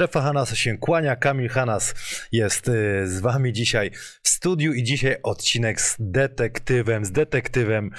Strefa 0.00 0.20
Hanasa 0.20 0.56
się 0.56 0.78
kłania, 0.78 1.16
Kamil 1.16 1.48
Hanas 1.48 1.94
jest 2.32 2.68
y, 2.68 3.06
z 3.06 3.20
wami 3.20 3.52
dzisiaj 3.52 3.90
w 4.22 4.28
studiu 4.28 4.72
i 4.72 4.82
dzisiaj 4.82 5.16
odcinek 5.22 5.80
z 5.80 5.96
detektywem, 5.98 7.04
z 7.04 7.12
detektywem 7.12 7.90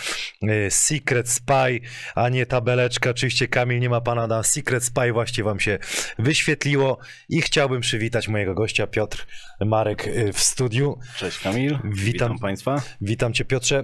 y, 0.43 0.71
Secret 0.71 1.29
Spy, 1.29 1.79
a 2.15 2.29
nie 2.29 2.45
tabeleczka. 2.45 3.09
Oczywiście 3.09 3.47
Kamil 3.47 3.79
nie 3.79 3.89
ma 3.89 4.01
pana 4.01 4.27
na 4.27 4.43
Secret 4.43 4.83
Spy, 4.83 5.13
właśnie 5.13 5.43
wam 5.43 5.59
się 5.59 5.79
wyświetliło 6.19 6.97
i 7.29 7.41
chciałbym 7.41 7.81
przywitać 7.81 8.27
mojego 8.27 8.53
gościa 8.53 8.87
Piotr 8.87 9.27
Marek 9.65 10.07
y, 10.07 10.33
w 10.33 10.39
studiu. 10.39 10.99
Cześć 11.17 11.39
Kamil, 11.39 11.69
Witam. 11.83 11.91
witam, 11.93 12.39
Państwa. 12.39 12.81
Witam 13.01 13.33
cię 13.33 13.45
Piotrze. 13.45 13.83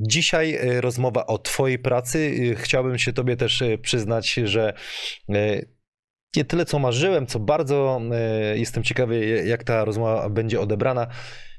Dzisiaj 0.00 0.58
rozmowa 0.80 1.26
o 1.26 1.38
twojej 1.38 1.78
pracy. 1.78 2.34
Chciałbym 2.58 2.98
się 2.98 3.12
tobie 3.12 3.36
też 3.36 3.62
przyznać, 3.82 4.34
że 4.44 4.74
nie 6.36 6.44
tyle 6.44 6.64
co 6.64 6.78
marzyłem, 6.78 7.26
co 7.26 7.40
bardzo 7.40 8.00
y, 8.54 8.58
jestem 8.58 8.82
ciekawy, 8.82 9.44
jak 9.46 9.64
ta 9.64 9.84
rozmowa 9.84 10.28
będzie 10.28 10.60
odebrana. 10.60 11.06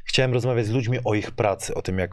Chciałem 0.05 0.33
rozmawiać 0.33 0.65
z 0.65 0.69
ludźmi 0.69 0.97
o 1.05 1.15
ich 1.15 1.31
pracy, 1.31 1.73
o 1.73 1.81
tym, 1.81 1.99
jak 1.99 2.11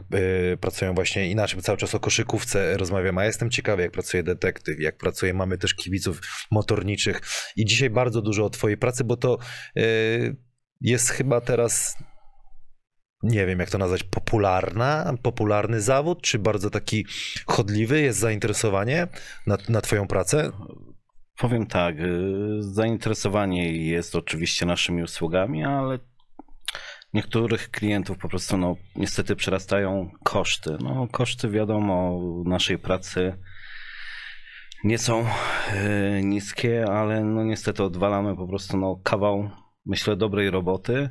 y, 0.53 0.57
pracują 0.61 0.93
właśnie 0.93 1.31
inaczej, 1.31 1.61
cały 1.61 1.77
czas 1.77 1.95
o 1.95 1.99
koszykówce 1.99 2.77
rozmawiam, 2.77 3.17
a 3.17 3.25
jestem 3.25 3.49
ciekawy, 3.49 3.81
jak 3.81 3.91
pracuje 3.91 4.23
detektyw, 4.23 4.79
jak 4.79 4.97
pracuje, 4.97 5.33
mamy 5.33 5.57
też 5.57 5.75
kibiców 5.75 6.21
motorniczych 6.51 7.21
i 7.55 7.65
dzisiaj 7.65 7.89
bardzo 7.89 8.21
dużo 8.21 8.45
o 8.45 8.49
twojej 8.49 8.77
pracy, 8.77 9.03
bo 9.03 9.17
to 9.17 9.37
y, 9.77 10.35
jest 10.81 11.09
chyba 11.09 11.41
teraz, 11.41 11.97
nie 13.23 13.45
wiem 13.45 13.59
jak 13.59 13.69
to 13.69 13.77
nazwać, 13.77 14.03
popularna, 14.03 15.13
popularny 15.21 15.81
zawód, 15.81 16.21
czy 16.21 16.39
bardzo 16.39 16.69
taki 16.69 17.05
chodliwy, 17.45 18.01
jest 18.01 18.19
zainteresowanie 18.19 19.07
na, 19.47 19.57
na 19.69 19.81
twoją 19.81 20.07
pracę? 20.07 20.51
Powiem 21.41 21.65
tak, 21.65 21.95
y, 21.99 22.07
zainteresowanie 22.59 23.71
jest 23.87 24.15
oczywiście 24.15 24.65
naszymi 24.65 25.03
usługami, 25.03 25.63
ale 25.63 25.99
niektórych 27.13 27.71
klientów 27.71 28.17
po 28.17 28.29
prostu 28.29 28.57
no, 28.57 28.75
niestety 28.95 29.35
przerastają 29.35 30.11
koszty. 30.23 30.77
No, 30.83 31.07
koszty 31.11 31.49
wiadomo 31.49 32.19
naszej 32.45 32.77
pracy 32.77 33.37
nie 34.83 34.97
są 34.97 35.21
y, 35.21 36.21
niskie, 36.23 36.85
ale 36.89 37.23
no, 37.23 37.43
niestety 37.43 37.83
odwalamy 37.83 38.35
po 38.35 38.47
prostu 38.47 38.77
no, 38.77 38.99
kawał, 39.03 39.49
myślę, 39.85 40.15
dobrej 40.15 40.49
roboty, 40.49 41.09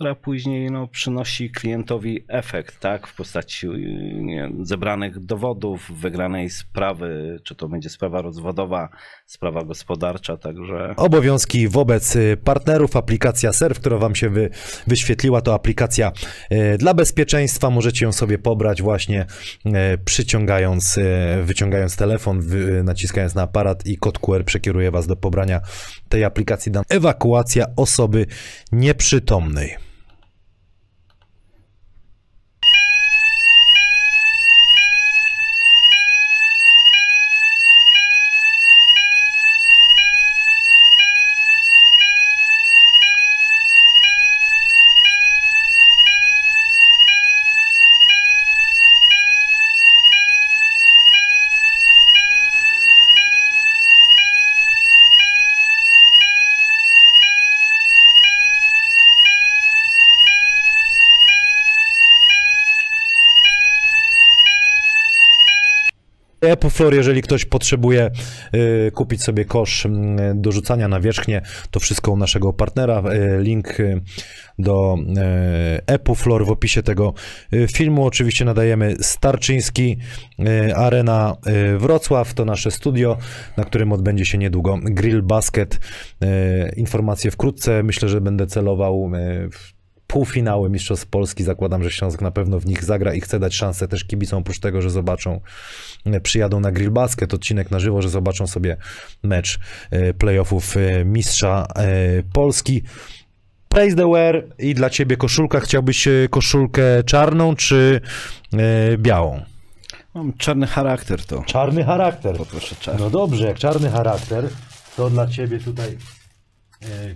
która 0.00 0.14
później 0.14 0.70
no, 0.70 0.88
przynosi 0.88 1.50
klientowi 1.50 2.24
efekt, 2.28 2.80
tak, 2.80 3.06
w 3.06 3.14
postaci 3.14 3.68
zebranych 4.62 5.18
dowodów, 5.18 5.92
wygranej 6.00 6.50
sprawy, 6.50 7.40
czy 7.44 7.54
to 7.54 7.68
będzie 7.68 7.90
sprawa 7.90 8.22
rozwodowa, 8.22 8.88
sprawa 9.26 9.64
gospodarcza, 9.64 10.36
także 10.36 10.94
Obowiązki 10.96 11.68
wobec 11.68 12.16
y, 12.16 12.36
partnerów. 12.44 12.96
Aplikacja 12.96 13.52
Surf, 13.52 13.80
która 13.80 13.98
Wam 13.98 14.14
się 14.14 14.30
wy, 14.30 14.50
wyświetliła, 14.86 15.40
to 15.40 15.54
aplikacja 15.54 16.12
y, 16.52 16.78
dla 16.78 16.94
bezpieczeństwa. 16.94 17.70
Możecie 17.70 18.04
ją 18.04 18.12
sobie 18.12 18.38
pobrać 18.38 18.82
właśnie 18.82 19.26
y, 19.66 19.70
przyciągając, 20.04 20.98
wyciągając 21.42 21.96
telefon, 21.96 22.42
naciskając 22.84 23.34
na 23.34 23.42
aparat 23.42 23.86
i 23.86 23.96
kod 23.96 24.18
QR 24.18 24.44
przekieruje 24.44 24.90
Was 24.90 25.06
do 25.06 25.16
pobrania 25.16 25.60
tej 26.08 26.24
aplikacji. 26.24 26.72
Ewakuacja 26.88 27.66
osoby 27.76 28.26
nieprzytomnej. 28.72 29.89
Epoflor, 66.50 66.94
jeżeli 66.94 67.22
ktoś 67.22 67.44
potrzebuje 67.44 68.10
y, 68.54 68.90
kupić 68.94 69.22
sobie 69.22 69.44
kosz 69.44 69.84
y, 69.84 69.88
do 70.34 70.52
rzucania 70.52 70.88
na 70.88 71.00
wierzchnię, 71.00 71.42
to 71.70 71.80
wszystko 71.80 72.12
u 72.12 72.16
naszego 72.16 72.52
partnera. 72.52 73.02
Y, 73.38 73.42
link 73.42 73.78
do 74.58 74.96
Epoflor 75.86 76.46
w 76.46 76.50
opisie 76.50 76.82
tego 76.82 77.14
filmu. 77.72 78.06
Oczywiście 78.06 78.44
nadajemy 78.44 78.96
Starczyński 79.00 79.96
Arena 80.76 81.36
Wrocław, 81.78 82.34
to 82.34 82.44
nasze 82.44 82.70
studio, 82.70 83.16
na 83.56 83.64
którym 83.64 83.92
odbędzie 83.92 84.24
się 84.24 84.38
niedługo 84.38 84.78
Grill 84.82 85.22
Basket. 85.22 85.80
Informacje 86.76 87.30
wkrótce. 87.30 87.82
Myślę, 87.82 88.08
że 88.08 88.20
będę 88.20 88.46
celował 88.46 89.10
w 89.52 89.79
półfinały 90.10 90.70
Mistrzostw 90.70 91.06
Polski. 91.06 91.44
Zakładam, 91.44 91.84
że 91.84 91.90
Śląsk 91.90 92.20
na 92.20 92.30
pewno 92.30 92.60
w 92.60 92.66
nich 92.66 92.84
zagra 92.84 93.14
i 93.14 93.20
chce 93.20 93.38
dać 93.38 93.54
szansę 93.54 93.88
też 93.88 94.04
kibicom, 94.04 94.38
oprócz 94.38 94.58
tego, 94.58 94.82
że 94.82 94.90
zobaczą, 94.90 95.40
e, 96.04 96.20
przyjadą 96.20 96.60
na 96.60 96.72
Grill 96.72 96.90
Basket, 96.90 97.34
odcinek 97.34 97.70
na 97.70 97.78
żywo, 97.78 98.02
że 98.02 98.08
zobaczą 98.08 98.46
sobie 98.46 98.76
mecz 99.22 99.58
e, 99.90 100.14
playoffów 100.14 100.76
e, 100.76 101.04
Mistrza 101.04 101.66
Polski. 102.32 102.82
Praise 103.68 103.96
the 103.96 104.10
wear 104.10 104.44
i 104.58 104.74
dla 104.74 104.90
ciebie 104.90 105.16
koszulka. 105.16 105.60
Chciałbyś 105.60 106.08
koszulkę 106.30 106.82
czarną 107.04 107.56
czy 107.56 108.00
białą? 108.98 109.40
mam 110.14 110.32
czarny 110.32 110.66
charakter 110.66 111.24
to. 111.24 111.42
Czarny 111.42 111.84
charakter. 111.84 112.36
Poproszę 112.36 112.76
czarny. 112.80 113.00
No 113.00 113.10
dobrze, 113.10 113.46
jak 113.46 113.58
czarny 113.58 113.90
charakter, 113.90 114.48
to 114.96 115.10
dla 115.10 115.26
ciebie 115.26 115.58
tutaj 115.58 115.96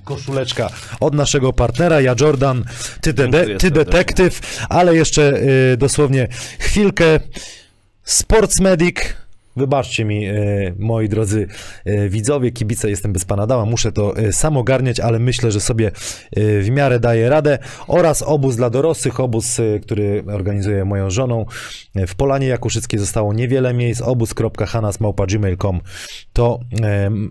koszuleczka 0.05 0.71
od 1.01 1.15
naszego 1.15 1.53
partnera. 1.53 2.01
Ja 2.01 2.15
Jordan, 2.21 2.65
ty, 3.01 3.13
de, 3.13 3.59
ty 3.59 3.71
detektyw, 3.71 4.41
ale 4.69 4.97
jeszcze 4.97 5.41
e, 5.73 5.77
dosłownie 5.77 6.29
chwilkę. 6.59 7.21
Sports 8.03 8.61
Medic. 8.61 8.97
Wybaczcie 9.57 10.05
mi, 10.05 10.27
e, 10.27 10.35
moi 10.79 11.09
drodzy 11.09 11.47
e, 11.85 12.09
widzowie, 12.09 12.51
kibice, 12.51 12.91
jestem 12.91 13.13
bez 13.13 13.25
pana 13.25 13.47
dała, 13.47 13.65
muszę 13.65 13.93
to 13.93 14.17
e, 14.17 14.33
sam 14.33 14.57
ogarniać, 14.57 15.01
ale 15.01 15.19
myślę, 15.19 15.51
że 15.51 15.61
sobie 15.61 15.91
w 16.37 16.69
miarę 16.71 17.01
daję 17.01 17.29
radę. 17.29 17.59
Oraz 17.87 18.23
obóz 18.23 18.57
dla 18.57 18.71
dorosłych, 18.71 19.21
obóz, 19.21 19.61
który 19.83 20.25
organizuje 20.33 20.85
moją 20.85 21.11
żoną. 21.11 21.47
W 21.95 22.15
Polanie 22.15 22.47
Jakuszyckiej 22.47 23.01
zostało 23.01 23.33
niewiele 23.33 23.75
miejsc. 23.75 24.03
obóz.hanasmałpa.gmail.com 24.03 25.81
to 26.33 26.61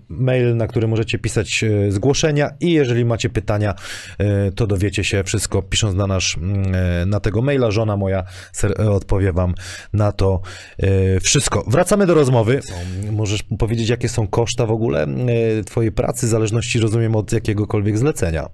mail, 0.10 0.58
na 0.58 0.68
który 0.68 0.88
możecie 0.88 1.20
pisać 1.20 1.66
zgłoszenia 1.90 2.50
i 2.60 2.72
jeżeli 2.72 3.06
macie 3.06 3.30
pytania, 3.30 3.76
to 4.56 4.68
dowiecie 4.68 5.04
się 5.04 5.24
wszystko 5.24 5.62
pisząc 5.62 5.96
na 5.96 6.08
nasz, 6.08 6.38
na 7.06 7.20
tego 7.20 7.42
maila. 7.42 7.72
Żona 7.72 7.98
moja 7.98 8.24
odpowie 8.92 9.34
wam 9.34 9.54
na 9.94 10.12
to 10.12 10.42
wszystko. 11.22 11.64
Wracamy 11.68 12.06
do 12.06 12.13
rozmowy. 12.14 12.60
Możesz 13.12 13.44
powiedzieć, 13.44 13.90
jakie 13.90 14.10
są 14.10 14.28
koszta 14.28 14.66
w 14.66 14.72
ogóle 14.72 15.04
e, 15.04 15.64
twojej 15.64 15.92
pracy, 15.92 16.26
w 16.26 16.30
zależności, 16.30 16.80
rozumiem, 16.80 17.16
od 17.16 17.32
jakiegokolwiek 17.32 17.98
zlecenia. 17.98 18.50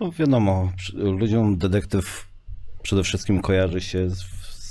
No 0.00 0.12
wiadomo, 0.12 0.72
ludziom 0.94 1.58
detektyw 1.58 2.28
przede 2.82 3.02
wszystkim 3.02 3.40
kojarzy 3.40 3.80
się 3.80 4.10
z 4.10 4.22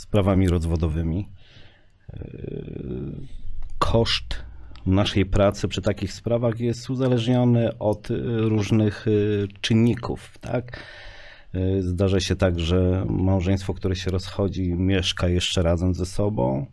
sprawami 0.02 0.50
rozwodowymi. 0.50 1.30
Yy, 2.14 2.22
Koszt 3.80 4.44
naszej 4.86 5.26
pracy 5.26 5.68
przy 5.68 5.82
takich 5.82 6.14
sprawach 6.14 6.60
jest 6.60 6.90
uzależniony 6.90 7.78
od 7.78 8.12
y, 8.12 8.18
różnych 8.40 9.06
czynników, 9.62 10.38
tak? 10.42 10.84
Zdarza 11.80 12.20
się 12.20 12.36
tak, 12.36 12.60
że 12.60 13.06
małżeństwo, 13.10 13.74
które 13.74 13.96
się 13.96 14.12
rozchodzi, 14.12 14.74
mieszka 14.74 15.28
jeszcze 15.28 15.62
razem 15.62 15.94
ze 15.94 16.06
sobą. 16.06 16.66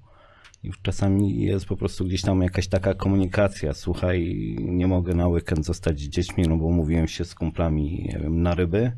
I 0.64 0.72
czasami 0.82 1.42
jest 1.42 1.66
po 1.66 1.76
prostu 1.76 2.04
gdzieś 2.04 2.22
tam 2.22 2.42
jakaś 2.42 2.68
taka 2.68 2.94
komunikacja. 2.94 3.74
Słuchaj, 3.74 4.56
nie 4.60 4.86
mogę 4.86 5.14
na 5.14 5.28
weekend 5.28 5.66
zostać 5.66 6.00
z 6.00 6.08
dziećmi, 6.08 6.44
no 6.48 6.56
bo 6.56 6.70
mówiłem 6.70 7.08
się 7.08 7.24
z 7.24 7.34
kumplami 7.34 8.08
nie 8.12 8.18
wiem, 8.22 8.42
na 8.42 8.54
ryby. 8.54 8.92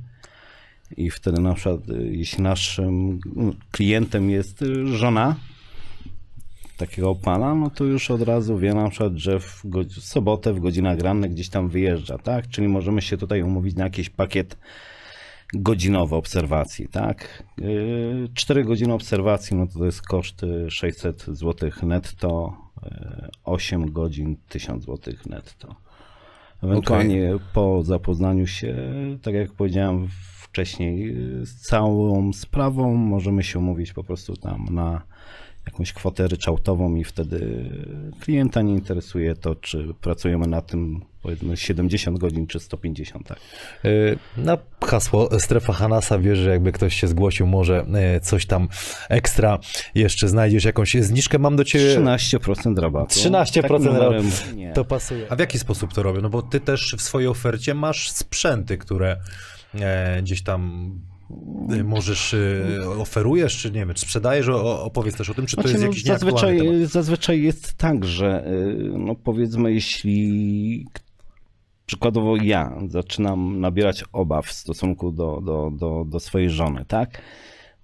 I 0.96 1.10
wtedy 1.10 1.40
na 1.40 1.54
przykład, 1.54 1.88
y, 1.88 2.10
jeśli 2.12 2.42
naszym 2.42 3.20
mm, 3.36 3.52
klientem 3.70 4.30
jest 4.30 4.64
żona 4.84 5.36
takiego 6.76 7.14
pana, 7.14 7.54
no 7.54 7.70
to 7.70 7.84
już 7.84 8.10
od 8.10 8.22
razu 8.22 8.58
wie 8.58 8.74
na 8.74 8.90
przykład, 8.90 9.12
że 9.16 9.40
w, 9.40 9.62
w 9.64 10.00
sobotę 10.00 10.52
w 10.52 10.60
godzinach 10.60 10.98
rannych 10.98 11.30
gdzieś 11.30 11.48
tam 11.48 11.68
wyjeżdża, 11.68 12.18
tak? 12.18 12.48
Czyli 12.48 12.68
możemy 12.68 13.02
się 13.02 13.16
tutaj 13.16 13.42
umówić 13.42 13.76
na 13.76 13.84
jakiś 13.84 14.10
pakiet 14.10 14.56
godzinowy 15.54 16.16
obserwacji, 16.16 16.88
tak? 16.88 17.43
4 18.34 18.64
godziny 18.64 18.94
obserwacji, 18.94 19.56
no 19.56 19.66
to, 19.66 19.78
to 19.78 19.84
jest 19.84 20.02
koszt 20.02 20.43
y, 20.43 20.70
600 20.70 21.22
zł 21.22 21.70
netto, 21.82 22.56
y, 22.82 23.28
8 23.44 23.93
godzin 23.93 24.37
1000 24.48 24.84
zł 24.84 25.14
netto. 25.26 25.75
Ewentualnie 26.62 27.34
po 27.52 27.82
zapoznaniu 27.82 28.46
się, 28.46 28.76
tak 29.22 29.34
jak 29.34 29.52
powiedziałem 29.52 30.08
wcześniej, 30.40 31.16
z 31.43 31.60
całą 31.60 32.32
sprawą 32.32 32.94
możemy 32.94 33.42
się 33.42 33.58
umówić 33.58 33.92
po 33.92 34.04
prostu 34.04 34.37
tam 34.37 34.66
na 34.70 35.02
jakąś 35.66 35.92
kwotę 35.92 36.28
ryczałtową 36.28 36.94
i 36.94 37.04
wtedy 37.04 37.70
klienta 38.20 38.62
nie 38.62 38.72
interesuje 38.72 39.34
to, 39.34 39.54
czy 39.54 39.94
pracujemy 40.00 40.46
na 40.46 40.62
tym 40.62 41.00
powiedzmy 41.22 41.56
70 41.56 42.18
godzin 42.18 42.46
czy 42.46 42.60
150, 42.60 43.26
tak. 43.26 43.38
Y, 43.84 44.18
Na 44.36 44.58
hasło 44.84 45.40
strefa 45.40 45.72
Hanasa 45.72 46.18
wiesz, 46.18 46.38
że 46.38 46.50
jakby 46.50 46.72
ktoś 46.72 47.00
się 47.00 47.08
zgłosił, 47.08 47.46
może 47.46 47.86
y, 48.16 48.20
coś 48.20 48.46
tam 48.46 48.68
ekstra 49.08 49.58
jeszcze 49.94 50.28
znajdziesz, 50.28 50.64
jakąś 50.64 50.94
zniżkę 50.94 51.38
mam 51.38 51.56
do 51.56 51.64
ciebie. 51.64 51.96
13% 51.96 52.78
rabatu. 52.78 53.14
13% 53.14 53.62
Takim 53.62 53.86
rabatu. 53.86 54.24
Nie. 54.56 54.72
To 54.72 54.84
pasuje. 54.84 55.26
A 55.30 55.36
w 55.36 55.38
jaki 55.38 55.58
sposób 55.58 55.92
to 55.92 56.02
robię? 56.02 56.20
No 56.20 56.30
bo 56.30 56.42
ty 56.42 56.60
też 56.60 56.94
w 56.98 57.02
swojej 57.02 57.28
ofercie 57.28 57.74
masz 57.74 58.10
sprzęty, 58.10 58.78
które 58.78 59.16
e, 59.74 60.22
gdzieś 60.22 60.42
tam 60.42 60.90
e, 61.12 61.15
możesz, 61.84 62.34
e, 62.34 62.90
oferujesz, 62.99 63.56
czy 63.56 63.70
nie 63.70 63.81
wiem, 63.81 63.94
czy 63.94 64.00
sprzedajesz, 64.00 64.49
opowiedz 64.49 65.17
też 65.17 65.31
o 65.31 65.34
tym, 65.34 65.46
czy 65.46 65.56
to 65.56 65.62
Znaczy, 65.62 65.73
jest 65.75 65.84
no, 65.84 65.88
jakiś 65.88 66.05
nieaktualny 66.05 66.38
zazwyczaj, 66.38 66.58
temat. 66.58 66.90
zazwyczaj 66.90 67.43
jest 67.43 67.75
tak, 67.75 68.05
że 68.05 68.46
y, 68.46 68.99
no 68.99 69.14
powiedzmy, 69.14 69.73
jeśli 69.73 70.87
przykładowo 71.87 72.37
ja 72.37 72.78
zaczynam 72.88 73.61
nabierać 73.61 74.05
obaw 74.12 74.46
w 74.46 74.52
stosunku 74.52 75.12
do, 75.12 75.40
do, 75.40 75.70
do, 75.70 76.05
do 76.05 76.20
swojej 76.20 76.50
żony, 76.50 76.84
tak? 76.88 77.23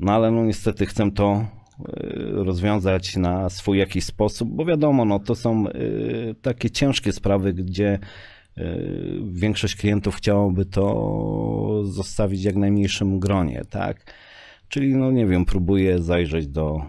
No 0.00 0.12
ale 0.12 0.31
no 0.31 0.44
niestety 0.44 0.87
chcę 0.87 1.11
to 1.11 1.47
y, 1.81 1.85
rozwiązać 2.44 3.17
na 3.17 3.50
swój 3.50 3.79
jakiś 3.79 4.05
sposób, 4.05 4.49
bo 4.49 4.65
wiadomo, 4.65 5.05
no 5.05 5.19
to 5.19 5.35
są 5.35 5.69
y, 5.69 6.35
takie 6.43 6.71
ciężkie 6.71 7.12
sprawy, 7.12 7.53
gdzie 7.53 7.94
y, 7.94 8.31
większość 9.33 9.77
klientów 9.77 10.17
chciałoby 10.17 10.65
to 10.67 11.83
zostawić 11.85 12.43
w 12.43 12.45
jak 12.45 12.57
najmniejszym 12.57 13.21
gronie, 13.21 13.63
tak? 13.71 14.15
Czyli, 14.69 14.95
no 14.95 15.11
nie 15.11 15.27
wiem, 15.27 15.45
próbuję 15.45 15.99
zajrzeć 15.99 16.49
do 16.49 16.83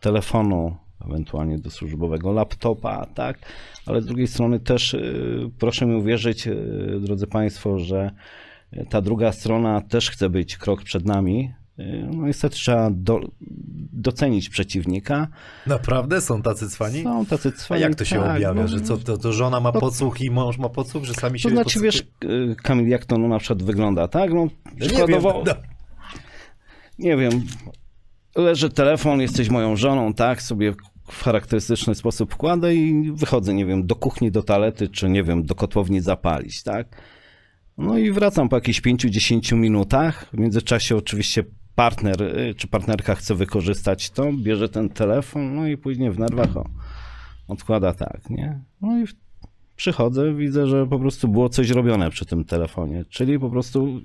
telefonu, 0.00 0.76
ewentualnie 1.06 1.58
do 1.58 1.70
służbowego 1.70 2.32
laptopa, 2.32 3.06
tak? 3.06 3.38
Ale 3.86 4.00
z 4.00 4.06
drugiej 4.06 4.26
strony 4.26 4.60
też 4.60 4.94
y, 4.94 5.50
proszę 5.58 5.86
mi 5.86 5.94
uwierzyć, 5.94 6.46
y, 6.46 7.00
drodzy 7.00 7.26
Państwo, 7.26 7.78
że 7.78 8.10
ta 8.88 9.00
druga 9.00 9.32
strona 9.32 9.80
też 9.80 10.10
chce 10.10 10.30
być 10.30 10.56
krok 10.56 10.82
przed 10.82 11.06
nami. 11.06 11.52
Y, 11.78 12.08
No 12.12 12.26
niestety 12.26 12.56
trzeba 12.56 12.90
do, 12.90 13.20
docenić 13.92 14.48
przeciwnika. 14.48 15.28
Naprawdę? 15.66 16.20
Są 16.20 16.42
tacy 16.42 16.68
cwani? 16.68 17.02
Są 17.02 17.26
tacy 17.26 17.48
A 17.48 17.58
cwani, 17.58 17.82
jak 17.82 17.94
to 17.94 18.04
się 18.04 18.16
tak, 18.16 18.36
objawia? 18.36 18.62
no, 18.62 18.68
Że 18.68 18.80
co, 18.80 18.96
to, 18.96 19.18
to 19.18 19.32
żona 19.32 19.60
ma 19.60 19.72
podsłuch 19.72 20.20
i 20.20 20.30
mąż 20.30 20.58
ma 20.58 20.68
podsłuch, 20.68 21.04
że 21.04 21.14
sami 21.14 21.32
To 21.32 21.38
się 21.38 21.48
znaczy, 21.54 21.80
wiesz, 21.80 22.02
y, 22.24 22.56
Kamil, 22.62 22.88
jak 22.88 23.04
to 23.04 23.18
no, 23.18 23.28
na 23.28 23.38
przykład 23.38 23.62
wygląda, 23.62 24.08
tak? 24.08 24.32
No, 24.32 24.40
Ja 24.40 24.46
nie 24.46 24.78
wiem, 24.78 24.88
przykładowo, 24.88 25.42
no. 25.46 25.54
nie 26.98 27.16
wiem, 27.16 27.42
leży 28.36 28.70
telefon, 28.70 29.20
jesteś 29.20 29.48
moją 29.50 29.76
żoną, 29.76 30.14
tak, 30.14 30.42
sobie 30.42 30.72
w 31.10 31.24
charakterystyczny 31.24 31.94
sposób 31.94 32.34
wkładę 32.34 32.74
i 32.74 33.12
wychodzę, 33.12 33.54
nie 33.54 33.66
wiem, 33.66 33.86
do 33.86 33.94
kuchni, 33.96 34.30
do 34.30 34.42
toalety, 34.42 34.88
czy 34.88 35.08
nie 35.08 35.22
wiem, 35.22 35.42
do 35.42 35.54
kotłowni 35.54 36.00
zapalić, 36.00 36.62
tak. 36.62 37.02
No 37.78 37.98
i 37.98 38.10
wracam 38.12 38.48
po 38.48 38.56
jakichś 38.56 38.80
5-10 38.80 39.56
minutach. 39.56 40.26
W 40.32 40.38
międzyczasie 40.38 40.96
oczywiście 40.96 41.44
partner 41.74 42.22
y, 42.22 42.54
czy 42.54 42.68
partnerka 42.68 43.14
chce 43.14 43.34
wykorzystać 43.34 44.10
to, 44.10 44.32
bierze 44.32 44.68
ten 44.68 44.88
telefon, 44.88 45.54
no 45.54 45.66
i 45.66 45.76
później 45.76 46.10
w 46.10 46.18
nerwach 46.18 46.56
o, 46.56 46.64
odkłada 47.48 47.92
tak, 47.92 48.30
nie? 48.30 48.60
No 48.80 48.98
i 48.98 49.04
przychodzę, 49.76 50.34
widzę, 50.34 50.66
że 50.66 50.86
po 50.86 50.98
prostu 50.98 51.28
było 51.28 51.48
coś 51.48 51.70
robione 51.70 52.10
przy 52.10 52.26
tym 52.26 52.44
telefonie, 52.44 53.04
czyli 53.08 53.38
po 53.38 53.50
prostu 53.50 54.00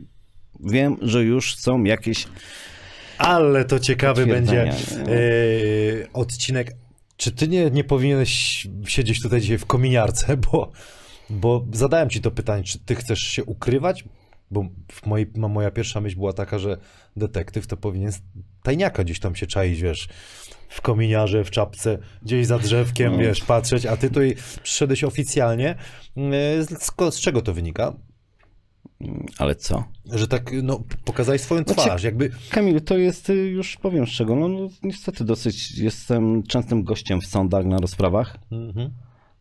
wiem, 0.60 0.98
że 1.02 1.24
już 1.24 1.56
są 1.56 1.84
jakieś 1.84 2.28
Ale 3.18 3.66
to 3.66 3.80
ciekawy 3.80 4.25
będzie 4.25 4.63
e, 4.63 4.74
odcinek. 6.13 6.72
Czy 7.18 7.31
ty 7.31 7.48
nie, 7.48 7.72
nie 7.72 7.84
powinieneś 7.84 8.68
siedzieć 8.86 9.22
tutaj 9.22 9.42
dzisiaj 9.42 9.58
w 9.58 9.66
kominiarce, 9.66 10.38
bo, 10.52 10.72
bo 11.30 11.66
zadałem 11.74 12.10
ci 12.10 12.22
to 12.22 12.31
pytanie, 12.31 12.63
czy 12.63 12.80
ty 12.80 12.96
chcesz 12.96 13.20
się 13.20 13.44
ukrywać? 13.44 14.04
Bo 14.52 14.66
w 14.92 15.06
mojej, 15.06 15.28
mo- 15.38 15.50
moja 15.50 15.72
pierwsza 15.72 16.02
myśl 16.02 16.16
była 16.18 16.34
taka, 16.34 16.60
że 16.60 16.78
detektyw 17.16 17.68
to 17.68 17.78
powinien 17.78 18.12
tajniaka 18.64 19.04
gdzieś 19.04 19.20
tam 19.20 19.36
się 19.36 19.48
czaić, 19.48 19.82
wiesz, 19.82 20.10
w 20.70 20.82
kominiarze, 20.82 21.44
w 21.44 21.52
czapce, 21.52 21.98
gdzieś 22.22 22.46
za 22.48 22.60
drzewkiem, 22.60 23.12
No. 23.12 23.18
wiesz, 23.20 23.44
patrzeć, 23.44 23.86
a 23.86 23.98
ty 23.98 24.08
tutaj 24.10 24.36
przyszedłeś 24.64 25.04
oficjalnie. 25.04 25.70
E, 26.18 26.64
Z, 26.64 26.84
z, 27.14 27.20
czego 27.20 27.42
to 27.42 27.54
wynika? 27.54 27.94
Ale 29.38 29.56
co? 29.56 29.84
Że 30.06 30.28
tak, 30.28 30.52
no, 30.64 30.84
pokazałeś 31.06 31.42
swoją 31.42 31.64
Znaczy- 31.64 31.82
twarz, 31.82 32.04
jakby... 32.04 32.32
Kamil, 32.50 32.82
to 32.82 32.98
jest, 32.98 33.30
y, 33.30 33.34
już 33.36 33.76
powiem 33.78 34.08
z 34.08 34.10
czego, 34.10 34.36
no, 34.36 34.48
no 34.48 34.70
niestety 34.84 35.24
dosyć 35.24 35.78
jestem 35.78 36.44
częstym 36.44 36.84
gościem 36.84 37.22
w 37.22 37.26
sądach 37.26 37.66
na 37.66 37.78
rozprawach, 37.78 38.38
Mhm. 38.52 38.92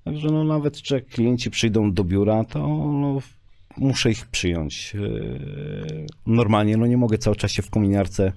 także 0.05 0.29
no 0.29 0.45
nawet 0.45 0.83
czy 0.83 1.01
klienci 1.03 1.51
przyjdą 1.51 1.93
do 1.93 2.05
biura, 2.05 2.45
to 2.45 2.59
no, 2.93 3.19
muszę 3.77 4.11
ich 4.11 4.27
przyjąć. 4.27 4.95
Yy, 4.95 6.07
Normalnie, 6.27 6.77
no 6.77 6.87
nie 6.87 6.97
mogę 6.97 7.19
cały 7.19 7.37
czas 7.37 7.51
się 7.51 7.63
w 7.63 7.71
kominiarce 7.71 8.33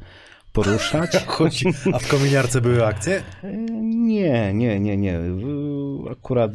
poruszać. 0.53 1.15
A 1.93 1.99
w 1.99 2.07
kominiarce 2.07 2.61
były 2.61 2.85
akcje? 2.85 3.23
Yy, 3.43 3.51
Nie, 3.83 4.53
nie, 4.53 4.79
nie, 4.79 4.97
nie. 4.97 5.19
Akurat 6.11 6.51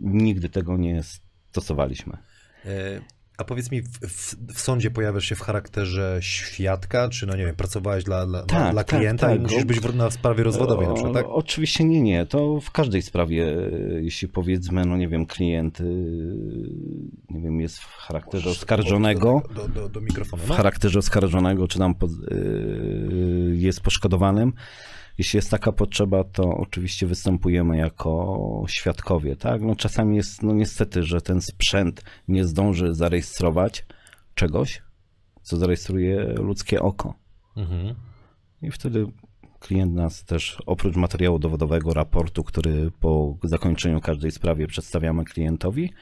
nigdy 0.00 0.48
tego 0.48 0.76
nie 0.76 1.02
stosowaliśmy. 1.50 2.16
A 3.38 3.44
powiedz 3.44 3.70
mi, 3.70 3.82
w, 3.82 3.88
w, 3.88 4.36
w 4.54 4.60
sądzie 4.60 4.90
pojawiasz 4.90 5.24
się 5.24 5.34
w 5.34 5.40
charakterze 5.40 6.18
świadka, 6.22 7.08
czy 7.08 7.26
no 7.26 7.36
nie 7.36 7.46
wiem, 7.46 7.54
pracowałeś 7.54 8.04
dla, 8.04 8.26
dla, 8.26 8.42
Tak, 8.42 8.72
dla 8.72 8.84
tak, 8.84 8.98
klienta 8.98 9.26
tak. 9.26 9.36
i 9.38 9.40
musisz 9.40 9.64
być 9.64 9.80
w, 9.80 9.94
na 9.96 10.10
sprawie 10.10 10.44
rozwodowej 10.44 10.88
na 10.88 10.94
przykład, 10.94 11.14
tak? 11.14 11.26
O, 11.26 11.34
Oczywiście 11.34 11.84
nie, 11.84 12.00
nie. 12.02 12.26
To 12.26 12.60
w 12.60 12.70
każdej 12.70 13.02
sprawie, 13.02 13.56
jeśli 14.00 14.28
powiedzmy, 14.28 14.84
no 14.84 14.96
nie 14.96 15.08
wiem, 15.08 15.26
klient, 15.26 15.80
e, 15.80 15.84
nie 17.30 17.40
wiem, 17.40 17.60
jest 17.60 17.78
w 17.78 17.86
charakterze 17.96 18.50
oskarżonego, 18.50 19.42
Do, 19.54 19.68
do, 19.68 19.88
do 19.88 20.00
mikrofonu. 20.00 20.42
w 20.42 20.48
No. 20.48 20.54
charakterze 20.54 20.98
oskarżonego, 20.98 21.68
czy 21.68 21.78
tam 21.78 21.94
po, 21.94 22.06
e, 22.06 22.10
jest 23.52 23.80
poszkodowanym. 23.80 24.52
Jeśli 25.18 25.36
jest 25.36 25.50
taka 25.50 25.72
potrzeba, 25.72 26.24
to 26.24 26.42
oczywiście 26.42 27.06
występujemy 27.06 27.76
jako 27.76 28.64
świadkowie, 28.68 29.36
tak? 29.36 29.62
No 29.62 29.76
czasami 29.76 30.16
jest, 30.16 30.42
no 30.42 30.52
niestety, 30.52 31.02
że 31.02 31.20
ten 31.20 31.40
sprzęt 31.40 32.02
nie 32.28 32.44
zdąży 32.44 32.94
zarejestrować 32.94 33.86
czegoś, 34.34 34.82
co 35.42 35.56
zarejestruje 35.56 36.24
ludzkie 36.24 36.82
oko. 36.82 37.14
Mhm. 37.56 37.94
I 38.62 38.70
wtedy 38.70 39.06
klient 39.60 39.94
nas 39.94 40.24
też, 40.24 40.58
oprócz 40.66 40.96
materiału 40.96 41.38
dowodowego, 41.38 41.94
raportu, 41.94 42.44
który 42.44 42.90
po 43.00 43.36
zakończeniu 43.42 44.00
każdej 44.00 44.30
sprawie 44.30 44.66
przedstawiamy 44.66 45.24
klientowi, 45.24 45.92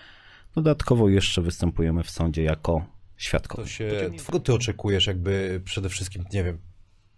dodatkowo 0.55 1.09
jeszcze 1.09 1.43
występujemy 1.43 2.03
w 2.03 2.11
sądzie 2.11 2.43
jako 2.43 2.87
świadkowie. 3.17 3.63
To 3.63 3.69
się, 3.69 3.91
czego 4.27 4.41
ty 4.41 4.55
oczekujesz 4.55 5.07
jakby 5.07 5.61
przede 5.65 5.89
wszystkim, 5.89 6.25
nie 6.33 6.45
wiem, 6.45 6.59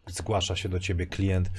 zgłasza 0.07 0.57
się 0.57 0.69
do 0.69 0.81
ciebie 0.81 1.07
klient 1.07 1.50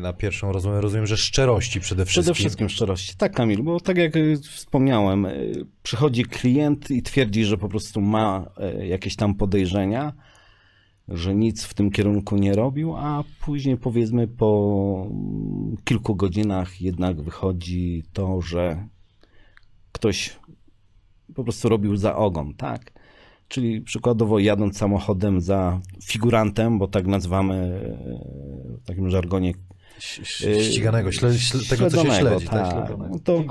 na 0.00 0.12
pierwszą 0.12 0.52
rozmowę, 0.52 0.80
rozumiem, 0.80 1.06
że 1.06 1.16
szczerości 1.16 1.80
przede 1.80 2.04
wszystkim. 2.04 2.22
Przede 2.22 2.34
wszystkim 2.34 2.68
szczerości. 2.68 3.16
Tak, 3.16 3.32
Kamil, 3.32 3.62
bo 3.62 3.80
tak 3.80 3.96
jak 3.96 4.16
y, 4.16 4.36
wspomniałem, 4.36 5.26
y, 5.26 5.66
przychodzi 5.82 6.24
klient 6.24 6.90
i 6.90 7.02
twierdzi, 7.02 7.44
że 7.44 7.58
po 7.58 7.68
prostu 7.68 8.00
ma 8.00 8.50
y, 8.80 8.86
jakieś 8.86 9.16
tam 9.16 9.34
podejrzenia, 9.34 10.12
że 11.08 11.34
nic 11.34 11.64
w 11.64 11.74
tym 11.74 11.90
kierunku 11.90 12.36
nie 12.36 12.52
robił, 12.52 12.96
a 12.96 13.24
później 13.40 13.76
powiedzmy 13.76 14.28
po 14.28 15.10
kilku 15.84 16.16
godzinach 16.16 16.80
jednak 16.80 17.22
wychodzi 17.22 18.04
to, 18.12 18.40
że 18.40 18.88
ktoś 19.92 20.36
po 21.34 21.44
prostu 21.44 21.68
robił 21.68 21.96
za 21.96 22.16
ogon, 22.16 22.54
tak? 22.54 22.92
Czyli 23.48 23.80
przykładowo 23.80 24.38
jadąc 24.38 24.78
samochodem 24.78 25.40
za 25.40 25.80
figurantem, 26.04 26.78
bo 26.78 26.88
tak 26.88 27.06
nazywamy 27.06 27.54
e, 27.54 28.78
w 28.82 28.86
takim 28.86 29.10
żargonie 29.10 29.52
Ściganego, 30.62 31.12
śle, 31.12 31.38
śle, 31.38 31.60
tego 31.60 31.90
co 31.90 32.04
się 32.04 32.10
śledzi. 32.10 32.46
tak. 32.46 32.72
śledzonego. 32.72 33.08
No 33.08 33.18
to 33.18 33.44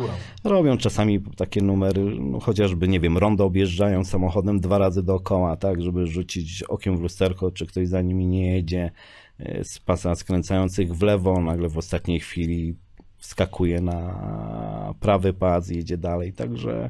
robią 0.43 0.77
czasami 0.77 1.21
takie 1.37 1.61
numery, 1.61 2.03
no 2.19 2.39
chociażby, 2.39 2.87
nie 2.87 2.99
wiem, 2.99 3.17
rondo 3.17 3.45
objeżdżają 3.45 4.03
samochodem 4.03 4.59
dwa 4.59 4.77
razy 4.77 5.03
dookoła, 5.03 5.57
tak, 5.57 5.81
żeby 5.81 6.07
rzucić 6.07 6.63
okiem 6.63 6.97
w 6.97 7.01
lusterko, 7.01 7.51
czy 7.51 7.65
ktoś 7.65 7.87
za 7.87 8.01
nimi 8.01 8.27
nie 8.27 8.55
jedzie, 8.55 8.91
e, 9.39 9.63
z 9.63 9.79
pasa 9.79 10.15
skręcających 10.15 10.95
w 10.95 11.01
lewo, 11.01 11.41
nagle 11.41 11.69
w 11.69 11.77
ostatniej 11.77 12.19
chwili 12.19 12.75
wskakuje 13.17 13.81
na 13.81 14.93
prawy 14.99 15.33
pas 15.33 15.71
i 15.71 15.75
jedzie 15.75 15.97
dalej, 15.97 16.33
także 16.33 16.89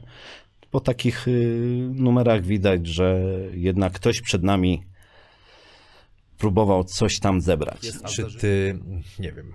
po 0.75 0.79
takich 0.79 1.27
y, 1.27 1.89
numerach 1.93 2.43
widać, 2.45 2.87
że 2.87 3.21
jednak 3.53 3.93
ktoś 3.93 4.21
przed 4.21 4.43
nami 4.43 4.83
próbował 6.37 6.83
coś 6.83 7.19
tam 7.19 7.41
zebrać. 7.41 7.91
Czy 8.05 8.37
ty, 8.39 8.79
nie 9.19 9.31
wiem, 9.31 9.53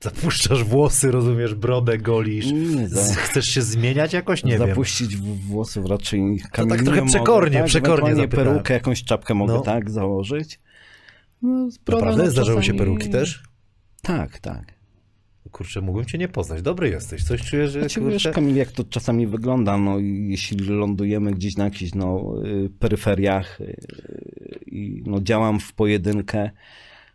Zapuszczasz 0.00 0.64
włosy, 0.64 1.10
rozumiesz, 1.10 1.54
brodę 1.54 1.98
golisz. 1.98 2.46
Nie, 2.52 2.88
za- 2.88 3.14
Chcesz 3.14 3.46
się 3.46 3.62
zmieniać 3.62 4.12
jakoś? 4.12 4.44
Nie 4.44 4.58
wiem. 4.58 4.68
Zapuścić 4.68 5.16
w- 5.16 5.46
włosów 5.46 5.86
raczej 5.86 6.20
kamieniem 6.52 6.76
tak 6.76 6.84
trochę 6.84 7.00
mogę, 7.00 7.10
przekornie, 7.12 7.58
tak? 7.58 7.66
przekornie 7.66 8.14
zapytałem. 8.14 8.46
perukę, 8.48 8.74
jakąś 8.74 9.04
czapkę 9.04 9.34
mogę 9.34 9.54
No. 9.54 9.60
tak 9.60 9.90
założyć. 9.90 10.60
No, 11.42 11.68
Naprawdę? 11.88 12.24
no, 12.24 12.30
Zdarzały 12.30 12.62
się 12.62 12.72
czasami- 12.72 12.78
peruki 12.78 13.10
też? 13.10 13.42
Tak, 14.02 14.38
tak. 14.38 14.73
Kurczę, 15.54 15.80
mógłbym 15.80 16.04
cię 16.06 16.18
nie 16.18 16.28
poznać. 16.28 16.62
Dobry 16.62 16.88
jesteś. 16.88 17.24
Coś 17.24 17.42
czuję, 17.42 17.68
że 17.68 17.80
Znaczy, 17.80 18.00
kurczę... 18.00 18.12
wiesz, 18.12 18.28
Kamil, 18.34 18.56
jak 18.56 18.72
to 18.72 18.84
czasami 18.84 19.26
wygląda, 19.26 19.78
no 19.78 19.98
jeśli 19.98 20.68
lądujemy 20.68 21.30
gdzieś 21.30 21.56
na 21.56 21.64
jakichś 21.64 21.94
no, 21.94 22.34
y, 22.44 22.70
peryferiach 22.78 23.60
y, 23.60 23.76
i 24.66 25.02
no, 25.06 25.20
działam 25.20 25.60
w 25.60 25.72
pojedynkę, 25.72 26.50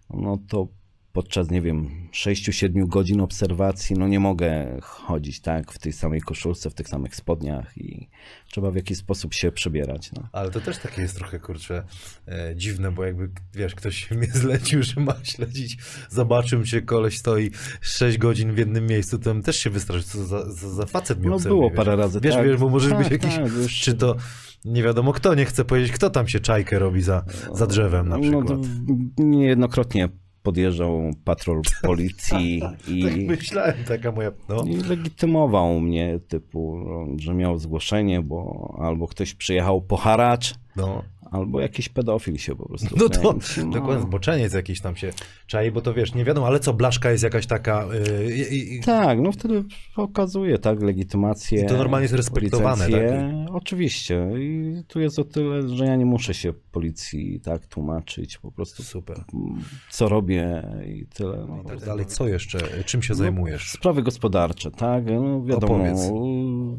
no 0.10 0.38
to 0.48 0.68
podczas, 1.14 1.52
nie 1.52 1.62
wiem, 1.62 1.90
6-7 2.14 2.88
godzin 2.88 3.22
obserwacji, 3.22 3.96
no 3.96 4.08
nie 4.08 4.20
mogę 4.20 4.78
chodzić 4.82 5.40
tak 5.42 5.72
w 5.72 5.80
tej 5.80 5.94
samej 5.94 6.22
koszulce, 6.22 6.70
w 6.70 6.74
tych 6.74 6.88
samych 6.88 7.16
spodniach 7.16 7.78
i 7.78 8.10
trzeba 8.52 8.72
w 8.72 8.76
jakiś 8.76 8.98
sposób 8.98 9.34
się 9.34 9.52
przebierać. 9.52 10.12
No. 10.12 10.28
Ale 10.32 10.52
to 10.52 10.62
też 10.62 10.78
takie 10.78 11.02
jest 11.02 11.16
trochę, 11.16 11.40
kurczę, 11.40 11.84
e, 12.28 12.54
dziwne, 12.56 12.92
bo 12.92 13.04
jakby, 13.06 13.30
wiesz, 13.54 13.76
ktoś 13.76 14.12
mnie 14.12 14.28
zlecił, 14.28 14.84
że 14.84 15.02
ma 15.02 15.16
śledzić, 15.24 15.78
zobaczył 16.10 16.66
się, 16.66 16.82
koleś 16.82 17.18
stoi 17.18 17.52
6 17.82 18.18
godzin 18.18 18.54
w 18.54 18.58
jednym 18.58 18.86
miejscu, 18.88 19.20
to 19.20 19.42
też 19.42 19.56
się 19.60 19.70
wystraszył, 19.70 20.04
co 20.10 20.26
za, 20.26 20.52
za, 20.52 20.70
za 20.70 20.86
facet 20.86 21.24
No 21.24 21.36
obserwuje, 21.36 21.60
było 21.60 21.70
wiesz. 21.70 21.78
parę 21.78 21.96
razy, 21.96 22.20
Wiesz, 22.24 22.36
tak. 22.36 22.46
wiesz, 22.46 22.58
bo 22.58 22.70
możesz 22.70 22.90
Tak, 22.92 23.00
być 23.04 23.12
jakiś, 23.12 23.36
tak, 23.36 23.52
już- 23.54 23.80
czy 23.80 23.94
to 23.94 24.16
nie 24.66 24.84
wiadomo 24.84 25.14
kto, 25.14 25.36
nie 25.36 25.46
chce 25.46 25.66
powiedzieć, 25.66 25.92
kto 25.92 26.10
tam 26.10 26.28
się 26.28 26.40
czajkę 26.40 26.80
robi 26.80 27.02
za, 27.02 27.26
za 27.54 27.68
drzewem 27.68 28.10
na 28.10 28.18
No 28.18 28.22
przykład. 28.22 28.48
to 28.48 29.24
niejednokrotnie 29.24 30.10
podjeżdżał 30.50 31.12
patrol 31.24 31.62
policji 31.82 32.62
i... 32.88 33.04
Tak 33.04 33.18
myślałem, 33.18 33.76
taka 33.88 34.12
moja, 34.12 34.32
no. 34.50 34.64
I 34.64 34.76
legitymował 34.76 35.80
mnie, 35.80 36.20
typu, 36.28 36.86
że 37.18 37.34
miał 37.34 37.58
zgłoszenie, 37.58 38.22
bo 38.22 38.76
albo 38.82 39.08
ktoś 39.08 39.34
przyjechał 39.34 39.82
po 39.82 39.98
haracz, 39.98 40.56
no. 40.76 41.04
Albo 41.32 41.62
jakiś 41.62 41.90
pedofil 41.90 42.38
się 42.38 42.56
po 42.56 42.68
prostu 42.68 42.96
No 42.98 43.10
to 43.10 43.34
no. 43.66 43.72
dokładnie, 43.72 44.04
zboczeniec 44.04 44.54
jakiś 44.54 44.82
tam 44.82 44.96
się 44.96 45.12
czai, 45.48 45.72
bo 45.72 45.82
to 45.82 45.94
wiesz, 45.94 46.16
nie 46.16 46.26
wiadomo, 46.26 46.48
ale 46.48 46.60
co, 46.60 46.74
blaszka 46.74 47.12
jest 47.12 47.24
jakaś 47.24 47.46
taka... 47.46 47.86
Yy, 48.52 48.80
Tak, 48.86 49.20
no 49.20 49.32
wtedy 49.32 49.64
okazuje, 49.96 50.58
tak, 50.58 50.82
legitymację. 50.82 51.64
I 51.64 51.68
to 51.68 51.78
normalnie 51.78 52.04
jest 52.04 52.16
respektowane, 52.16 52.88
licencję. 52.88 53.46
Oczywiście. 53.52 54.30
I 54.40 54.84
tu 54.88 55.00
jest 55.00 55.20
o 55.20 55.24
tyle, 55.24 55.68
że 55.68 55.86
ja 55.86 55.96
nie 55.96 56.06
muszę 56.06 56.34
się 56.34 56.54
policji 56.72 57.40
tak 57.40 57.66
tłumaczyć, 57.66 58.38
po 58.38 58.52
prostu 58.52 58.84
Super. 58.84 59.24
co 59.92 60.10
robię 60.10 60.64
i 60.88 61.06
tyle. 61.06 61.46
No, 61.48 61.62
I 61.62 61.66
tak 61.66 61.86
dalej, 61.86 62.06
co 62.06 62.28
jeszcze? 62.28 62.60
Czym 62.86 63.02
się 63.02 63.16
zajmujesz? 63.16 63.72
Sprawy 63.72 64.04
gospodarcze, 64.04 64.72
tak? 64.72 65.04
No 65.06 65.44
wiadomo, 65.44 65.76
Opowiedz. 65.76 66.12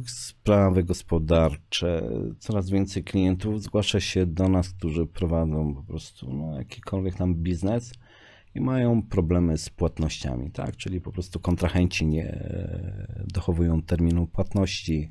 sprawy 0.06 0.84
gospodarcze. 0.84 2.02
Coraz 2.38 2.70
więcej 2.70 3.04
klientów 3.04 3.62
zgłasza 3.62 4.00
się 4.00 4.26
do 4.26 4.39
nas, 4.48 4.70
którzy 4.70 5.06
prowadzą 5.06 5.74
po 5.74 5.82
prostu 5.82 6.32
no, 6.32 6.58
jakikolwiek 6.58 7.14
tam 7.14 7.34
biznes 7.34 7.92
i 8.54 8.60
mają 8.60 9.02
problemy 9.02 9.58
z 9.58 9.70
płatnościami, 9.70 10.50
tak? 10.50 10.76
Czyli 10.76 11.00
po 11.00 11.12
prostu 11.12 11.40
kontrahenci 11.40 12.06
nie 12.06 12.26
e, 12.26 13.24
dochowują 13.34 13.82
terminu 13.82 14.26
płatności. 14.26 15.08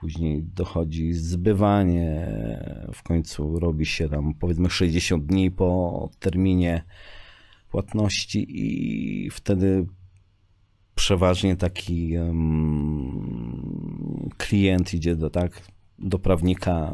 Później 0.00 0.42
dochodzi 0.42 1.12
zbywanie, 1.12 2.32
w 2.94 3.02
końcu 3.02 3.58
robi 3.58 3.86
się 3.86 4.08
tam 4.08 4.34
powiedzmy 4.34 4.70
60 4.70 5.26
dni 5.26 5.50
po 5.50 6.10
terminie 6.18 6.84
płatności 7.70 8.46
i 8.48 9.30
wtedy 9.30 9.86
przeważnie 10.94 11.56
taki 11.56 12.14
em, 12.14 13.48
klient 14.36 14.94
idzie 14.94 15.16
do, 15.16 15.30
tak, 15.30 15.62
do 15.98 16.18
prawnika, 16.18 16.92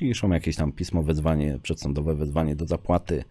piszą 0.00 0.30
jakieś 0.30 0.56
tam 0.56 0.72
pismo, 0.72 1.02
wezwanie 1.02 1.58
przedsądowe, 1.62 2.14
wezwanie 2.14 2.56
do 2.56 2.66
zapłaty, 2.66 3.24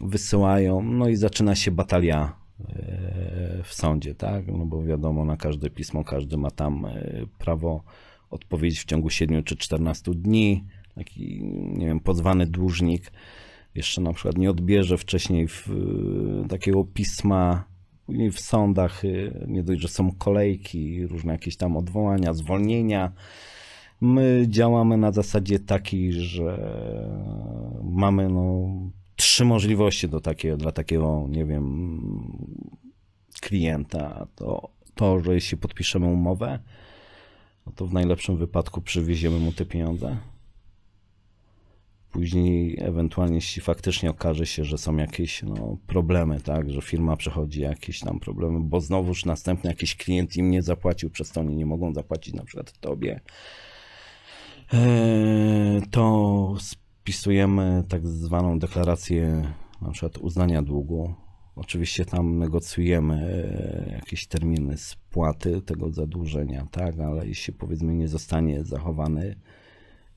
wysyłają, 0.00 0.82
no 0.82 1.08
i 1.08 1.16
zaczyna 1.16 1.54
się 1.54 1.70
batalia 1.70 2.36
e, 2.60 3.62
w 3.64 3.74
sądzie, 3.74 4.14
tak, 4.14 4.46
no 4.46 4.66
bo 4.66 4.82
wiadomo, 4.82 5.24
na 5.24 5.36
każde 5.36 5.70
pismo 5.70 6.04
każdy 6.04 6.36
ma 6.36 6.50
tam 6.50 6.86
e, 6.86 7.02
prawo 7.38 7.82
odpowiedzieć 8.30 8.80
w 8.80 8.84
ciągu 8.84 9.10
7 9.10 9.44
czy 9.44 9.56
14 9.56 10.12
dni, 10.14 10.64
taki, 10.94 11.44
nie 11.72 11.86
wiem, 11.86 12.00
pozwany 12.00 12.46
dłużnik 12.46 13.12
jeszcze 13.74 14.00
na 14.00 14.12
przykład 14.12 14.38
nie 14.38 14.50
odbierze 14.50 14.98
wcześniej 14.98 15.48
w, 15.48 15.68
y, 16.44 16.48
takiego 16.48 16.84
pisma, 16.84 17.64
później 18.06 18.30
w 18.30 18.40
sądach 18.40 19.02
nie 19.46 19.62
dość, 19.62 19.80
że 19.80 19.88
są 19.88 20.12
kolejki, 20.12 21.06
różne 21.06 21.32
jakieś 21.32 21.56
tam 21.56 21.76
odwołania, 21.76 22.34
zwolnienia. 22.34 23.12
My 24.00 24.46
działamy 24.48 24.96
na 24.96 25.12
zasadzie 25.12 25.58
takiej, 25.58 26.12
że 26.12 26.70
mamy 27.82 28.28
no, 28.28 28.68
trzy 29.16 29.44
możliwości 29.44 30.08
do 30.08 30.20
takiego, 30.20 30.56
dla 30.56 30.72
takiego, 30.72 31.26
nie 31.28 31.44
wiem, 31.44 32.00
klienta. 33.40 34.26
To, 34.34 34.70
to, 34.94 35.20
że 35.20 35.34
jeśli 35.34 35.58
podpiszemy 35.58 36.06
umowę, 36.06 36.58
no 37.66 37.72
to 37.72 37.86
w 37.86 37.92
najlepszym 37.92 38.36
wypadku 38.36 38.80
przywieziemy 38.80 39.38
mu 39.38 39.52
te 39.52 39.66
pieniądze. 39.66 40.16
Później 42.12 42.76
ewentualnie, 42.80 43.34
jeśli 43.34 43.62
faktycznie 43.62 44.10
okaże 44.10 44.46
się, 44.46 44.64
że 44.64 44.78
są 44.78 44.96
jakieś 44.96 45.42
no, 45.42 45.76
problemy, 45.86 46.40
tak, 46.40 46.70
że 46.70 46.82
firma 46.82 47.16
przechodzi 47.16 47.60
jakieś 47.60 48.00
tam 48.00 48.20
problemy, 48.20 48.60
bo 48.60 48.80
znowuż 48.80 49.24
następny 49.24 49.70
jakiś 49.70 49.96
klient 49.96 50.36
im 50.36 50.50
nie 50.50 50.62
zapłacił, 50.62 51.10
przez 51.10 51.30
to 51.30 51.40
oni 51.40 51.56
nie 51.56 51.66
mogą 51.66 51.94
zapłacić 51.94 52.34
na 52.34 52.44
przykład 52.44 52.78
tobie, 52.78 53.20
to 55.90 56.54
spisujemy 56.58 57.84
tak 57.88 58.06
zwaną 58.06 58.58
deklarację 58.58 59.52
na 59.82 59.90
przykład 59.90 60.18
uznania 60.18 60.62
długu. 60.62 61.14
Oczywiście 61.56 62.04
tam 62.04 62.38
negocjujemy 62.38 63.14
e, 63.14 63.92
jakieś 63.92 64.26
terminy 64.26 64.78
spłaty 64.78 65.62
tego 65.62 65.92
zadłużenia, 65.92 66.66
tak, 66.70 66.98
ale 66.98 67.26
jeśli 67.26 67.52
powiedzmy 67.52 67.94
nie 67.94 68.08
zostanie 68.08 68.64
zachowany 68.64 69.36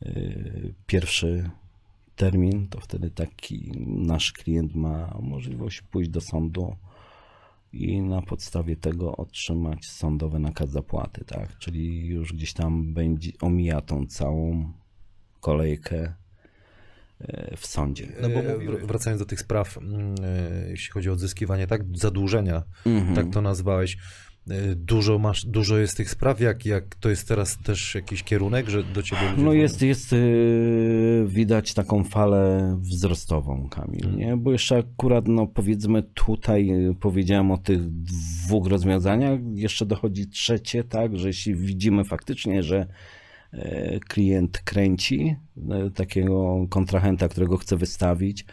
e, 0.01 0.11
pierwszy 0.85 1.49
termin, 2.15 2.67
to 2.67 2.79
wtedy 2.79 3.11
taki 3.11 3.71
nasz 3.87 4.31
klient 4.31 4.75
ma 4.75 5.17
możliwość 5.21 5.81
pójść 5.81 6.09
do 6.09 6.21
sądu 6.21 6.75
i 7.73 8.01
na 8.01 8.21
podstawie 8.21 8.75
tego 8.75 9.15
otrzymać 9.17 9.85
sądowy 9.85 10.39
nakaz 10.39 10.69
zapłaty, 10.69 11.25
tak? 11.25 11.57
Czyli 11.57 12.05
już 12.07 12.33
gdzieś 12.33 12.53
tam 12.53 12.93
będzie 12.93 13.31
omija 13.41 13.81
tą 13.81 14.05
całą 14.07 14.73
kolejkę 15.39 16.13
e, 17.21 17.57
w 17.57 17.65
sądzie. 17.65 18.07
No 18.21 18.29
bo 18.29 18.39
wr- 18.39 18.87
wracając 18.87 19.19
do 19.19 19.25
tych 19.25 19.39
spraw, 19.39 19.77
mm, 19.77 20.15
e, 20.23 20.69
jeśli 20.69 20.91
chodzi 20.91 21.09
o 21.09 21.13
odzyskiwanie, 21.13 21.67
tak, 21.67 21.97
zadłużenia, 21.97 22.63
Mhm. 22.85 23.15
tak 23.15 23.33
to 23.33 23.41
nazwałeś, 23.41 23.97
dużo 24.75 25.19
masz, 25.19 25.45
dużo 25.45 25.77
jest 25.77 25.97
tych 25.97 26.09
spraw, 26.09 26.41
jak, 26.41 26.65
jak 26.65 26.95
to 26.95 27.09
jest 27.09 27.27
teraz 27.27 27.57
też 27.57 27.95
jakiś 27.95 28.23
kierunek, 28.23 28.69
że 28.69 28.83
do 28.83 29.03
ciebie. 29.03 29.21
No 29.37 29.53
jest, 29.53 29.81
jest 29.81 30.11
yy, 30.11 31.25
widać 31.27 31.73
taką 31.73 32.03
falę 32.03 32.75
wzrostową, 32.81 33.69
Kamil, 33.69 34.15
nie? 34.15 34.37
Bo 34.37 34.51
jeszcze 34.51 34.77
akurat, 34.77 35.27
no 35.27 35.47
powiedzmy 35.47 36.03
tutaj 36.03 36.67
yy, 36.67 36.95
powiedziałem 36.99 37.51
o 37.51 37.57
tych 37.57 37.89
dwóch 37.89 38.67
rozwiązaniach, 38.67 39.39
jeszcze 39.53 39.85
dochodzi 39.85 40.27
trzecie, 40.27 40.83
tak, 40.83 41.17
że 41.17 41.27
jeśli 41.27 41.55
widzimy 41.55 42.03
faktycznie, 42.03 42.63
że 42.63 42.87
e, 43.53 43.99
klient 43.99 44.57
kręci 44.57 45.35
e, 45.69 45.91
takiego 45.91 46.67
kontrahenta, 46.69 47.27
którego 47.27 47.57
chce 47.57 47.77
wystawić, 47.77 48.45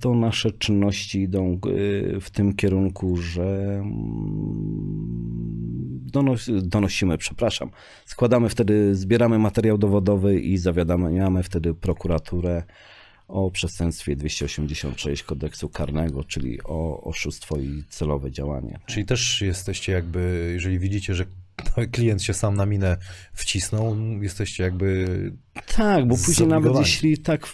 to 0.00 0.14
nasze 0.14 0.52
czynności 0.52 1.20
idą 1.20 1.52
e, 1.52 2.20
w 2.20 2.30
tym 2.30 2.54
kierunku, 2.54 3.16
że 3.16 3.80
mm, 3.82 5.00
donos- 6.12 6.62
donosimy, 6.62 7.18
przepraszam, 7.18 7.70
składamy 8.06 8.48
wtedy, 8.48 8.94
zbieramy 8.94 9.38
materiał 9.38 9.78
dowodowy 9.78 10.40
i 10.40 10.58
zawiadamiamy 10.58 11.42
wtedy 11.42 11.74
prokuraturę 11.74 12.62
o 13.28 13.50
przestępstwie 13.50 14.16
286 14.16 15.22
kodeksu 15.22 15.68
karnego, 15.68 16.24
czyli 16.24 16.62
o 16.64 17.04
oszustwo 17.04 17.56
i 17.56 17.84
celowe 17.88 18.30
działanie. 18.30 18.78
Czyli 18.86 19.06
też 19.06 19.42
jesteście 19.42 19.92
jakby, 19.92 20.50
jeżeli 20.52 20.78
widzicie, 20.78 21.14
że 21.14 21.24
klient 21.92 22.22
się 22.22 22.34
sam 22.34 22.56
na 22.56 22.66
minę 22.66 22.96
wcisnął, 23.32 23.96
jesteście 24.22 24.64
jakby... 24.64 25.06
Tak, 25.76 26.08
bo 26.08 26.16
później 26.16 26.48
nawet 26.48 26.76
jeśli 26.76 27.18
tak 27.18 27.48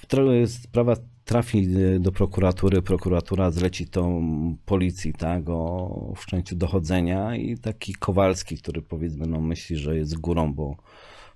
sprawa 0.46 0.96
trafi 1.26 1.58
y, 1.58 2.00
do 2.00 2.12
prokuratury, 2.12 2.82
prokuratura 2.82 3.50
zleci 3.50 3.86
to 3.86 4.20
policji, 4.64 5.12
tak, 5.12 5.48
o 5.48 6.12
wszczęciu 6.16 6.56
dochodzenia 6.56 7.36
i 7.36 7.58
taki 7.58 7.94
Kowalski, 7.94 8.58
który 8.58 8.82
powiedzmy 8.82 9.26
no 9.26 9.40
myśli, 9.40 9.76
że 9.76 9.96
jest 9.96 10.18
górą, 10.18 10.54
bo 10.54 10.76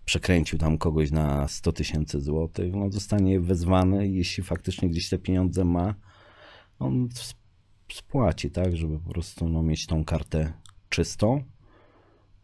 przekręcił 0.04 0.58
tam 0.58 0.78
kogoś 0.78 1.10
na 1.10 1.48
100 1.48 1.72
tysięcy 1.72 2.20
złotych, 2.20 2.74
no 2.74 2.90
zostanie 2.90 3.40
wezwany 3.40 4.08
jeśli 4.08 4.42
faktycznie 4.42 4.88
gdzieś 4.88 5.08
te 5.08 5.18
pieniądze 5.18 5.64
ma, 5.64 5.94
on 6.78 7.08
spłaci, 7.92 8.50
tak, 8.50 8.76
żeby 8.76 8.98
po 8.98 9.10
prostu 9.10 9.48
no, 9.48 9.62
mieć 9.62 9.86
tą 9.86 10.04
kartę 10.04 10.52
czystą. 10.88 11.44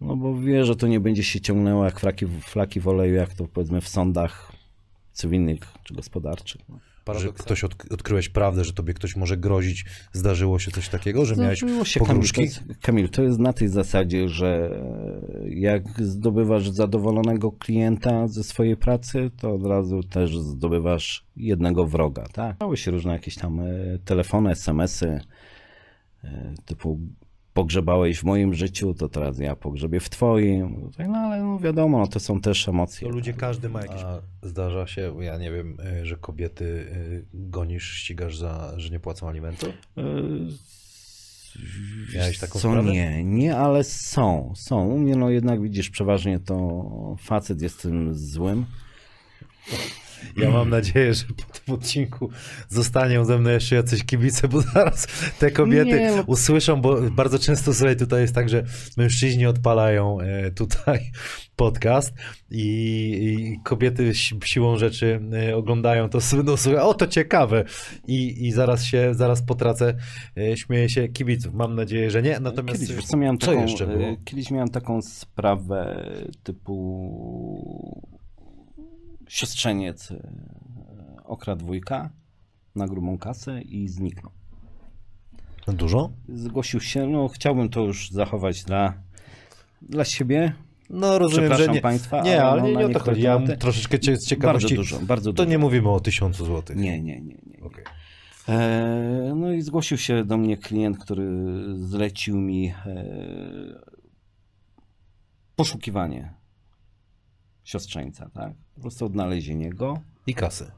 No 0.00 0.16
bo 0.16 0.40
wie, 0.40 0.64
że 0.64 0.76
to 0.76 0.86
nie 0.86 1.00
będzie 1.00 1.24
się 1.24 1.40
ciągnęło 1.40 1.84
jak 1.84 2.00
flaki, 2.00 2.26
flaki 2.26 2.80
w 2.80 2.88
oleju, 2.88 3.14
jak 3.14 3.34
to 3.34 3.48
powiedzmy 3.48 3.80
w 3.80 3.88
sądach 3.88 4.52
cywilnych 5.12 5.72
czy 5.84 5.94
gospodarczych. 5.94 6.60
No. 7.14 7.20
Że 7.20 7.32
ktoś 7.32 7.64
od, 7.64 7.92
odkryłeś 7.92 8.28
prawdę, 8.28 8.64
że 8.64 8.72
tobie 8.72 8.94
ktoś 8.94 9.16
może 9.16 9.36
grozić. 9.36 9.84
Zdarzyło 10.12 10.58
się 10.58 10.70
coś 10.70 10.88
takiego, 10.88 11.25
że 11.25 11.36
miałeś 11.36 11.58
Zdarzyło 11.58 11.84
się, 11.84 12.00
Kamil, 12.00 12.08
to 12.08 12.14
pogróżki? 12.14 12.42
jest, 12.42 12.60
Kamil, 12.82 13.08
to 13.08 13.22
jest 13.22 13.38
na 13.38 13.52
tej 13.52 13.68
zasadzie, 13.68 14.28
że 14.28 14.80
jak 15.48 16.02
zdobywasz 16.02 16.70
zadowolonego 16.70 17.52
klienta 17.52 18.28
ze 18.28 18.44
swojej 18.44 18.76
pracy, 18.76 19.30
to 19.40 19.54
od 19.54 19.66
razu 19.66 20.02
też 20.02 20.38
zdobywasz 20.38 21.26
jednego 21.36 21.86
wroga, 21.86 22.26
tak? 22.32 22.60
Miały 22.60 22.76
się 22.76 22.90
różne 22.90 23.12
jakieś 23.12 23.34
tam 23.36 23.60
e, 23.60 23.64
telefony, 24.04 24.50
smsy, 24.50 25.20
e, 26.25 26.54
typu 26.64 26.98
pogrzebałeś 27.56 28.18
w 28.18 28.25
moim 28.25 28.54
życiu, 28.54 28.94
to 28.94 29.08
teraz 29.08 29.38
ja 29.38 29.56
pogrzebię 29.56 30.00
w 30.00 30.10
twoim. 30.10 30.90
No 31.08 31.18
ale 31.18 31.42
no 31.42 31.58
wiadomo, 31.58 31.98
no 31.98 32.06
to 32.06 32.20
są 32.20 32.40
też 32.40 32.68
emocje. 32.68 33.08
To 33.08 33.14
ludzie, 33.14 33.32
każdy 33.32 33.68
ma 33.68 33.82
jakieś... 33.82 34.02
A 34.02 34.22
zdarza 34.42 34.86
się, 34.86 35.14
ja 35.20 35.38
nie 35.38 35.50
wiem, 35.52 35.76
y, 36.02 36.06
że 36.06 36.16
kobiety 36.16 36.64
y, 36.64 37.26
gonisz, 37.34 37.92
ścigasz 37.92 38.38
za, 38.38 38.72
że 38.76 38.90
nie 38.90 39.00
płacą 39.00 39.28
alimentu? 39.28 39.66
E, 39.66 40.02
Miałeś 42.14 42.38
taką 42.38 42.52
Co 42.52 42.58
sprawę? 42.58 42.92
nie, 42.92 43.25
nie, 43.25 43.56
ale 43.56 43.84
są, 43.84 44.52
są. 44.56 44.86
U 44.86 44.98
mnie 44.98 45.16
no 45.16 45.30
jednak 45.30 45.62
widzisz, 45.62 45.90
przeważnie 45.90 46.40
to 46.40 47.16
facet 47.20 47.62
jest 47.62 47.82
tym 47.82 48.14
złym. 48.14 48.66
Ja 50.37 50.50
mam 50.50 50.71
nadzieję, 50.71 51.14
że 51.14 51.25
po 51.25 51.59
tym 51.59 51.75
odcinku 51.75 52.30
zostaną 52.68 53.25
ze 53.25 53.38
mną 53.38 53.50
jeszcze 53.50 53.76
jacyś 53.76 54.04
kibice, 54.04 54.49
bo 54.49 54.61
zaraz 54.61 55.06
te 55.38 55.50
kobiety 55.50 55.90
Nie, 55.90 56.23
usłyszą, 56.26 56.80
bo 56.80 57.02
bardzo 57.11 57.38
często 57.38 57.75
słuchaj, 57.75 57.97
tutaj 57.97 58.21
jest 58.21 58.35
tak, 58.35 58.49
że 58.49 58.64
mężczyźni 58.97 59.47
odpalają 59.47 60.21
e, 60.21 60.50
tutaj 60.50 61.11
podcast 61.56 62.14
i, 62.50 62.64
i 63.23 63.61
kobiety 63.64 64.14
si- 64.14 64.38
siłą 64.45 64.76
rzeczy 64.76 65.21
e, 65.49 65.56
oglądają 65.56 66.09
to, 66.09 66.18
no 66.45 66.56
słuchaj, 66.56 66.80
o 66.80 66.95
to 66.95 67.06
ciekawe. 67.06 67.64
I, 68.06 68.47
i 68.47 68.52
zaraz 68.52 68.85
się, 68.85 69.14
zaraz 69.14 69.42
potracę, 69.42 69.95
e, 70.38 70.56
śmieję 70.56 70.88
się 70.88 71.09
kibiców, 71.09 71.54
mam 71.54 71.75
nadzieję, 71.75 72.11
że 72.11 72.23
nie, 72.23 72.40
natomiast 72.40 72.80
Kiedyś, 72.80 72.97
wiesz 72.97 73.04
co, 73.04 73.16
miałem 73.16 73.38
co 73.38 73.47
taką, 73.47 73.62
jeszcze 73.62 73.87
było? 73.87 74.16
Kiedyś 74.25 74.50
miałem 74.50 74.68
taką 74.68 75.02
sprawę 75.02 76.11
typu 76.42 78.15
siostrzeniec 79.28 80.11
e, 80.11 80.16
okradł 81.25 81.66
wujka 81.66 82.11
na 82.75 82.87
grubą 82.88 83.18
kasę 83.18 83.62
i 83.62 83.88
zniknął. 83.88 84.33
Dużo? 85.68 86.11
Zgłosił 86.28 86.80
się, 86.80 87.06
no 87.06 87.28
chciałbym 87.28 87.68
to 87.68 87.80
już 87.80 88.11
zachować 88.11 88.64
dla, 88.64 88.95
dla 89.83 90.04
siebie. 90.04 90.52
No 90.90 91.18
rozumiem, 91.18 91.54
że 91.54 91.68
nie. 91.68 91.80
państwa, 91.80 92.23
nie, 92.23 92.42
ale 92.45 92.62
no, 92.62 92.68
nie, 92.68 92.75
nie 92.75 92.87
o 92.87 92.88
to 92.88 92.99
chodzi. 92.99 93.23
Ja 93.23 93.40
troszeczkę 93.59 93.99
z 94.16 94.26
ciekawości. 94.26 94.76
Bardzo 94.76 94.76
dużo, 94.76 95.06
bardzo 95.06 95.33
To 95.33 95.37
dużo. 95.37 95.50
nie 95.50 95.59
mówimy 95.59 95.88
o 95.90 96.00
tysiącu 96.00 96.45
złotych. 96.45 96.76
Nie, 96.76 97.02
nie, 97.02 97.21
nie. 97.21 97.37
nie. 97.47 97.61
Okej. 97.62 97.85
E, 98.49 99.33
No 99.37 99.52
i 99.52 99.62
zgłosił 99.62 99.99
się 99.99 100.25
do 100.25 100.37
mnie 100.37 100.56
klient, 100.56 100.99
który 100.99 101.28
zlecił 101.75 102.37
mi 102.37 102.68
e, 102.68 102.75
poszukiwanie 105.56 106.35
siostrzeńca, 107.66 108.30
tak? 108.35 108.52
Po 108.75 108.80
prostu 108.80 109.06
odnalezienie 109.06 109.70
go 109.70 110.00
I 110.26 110.35
kasy. 110.35 110.70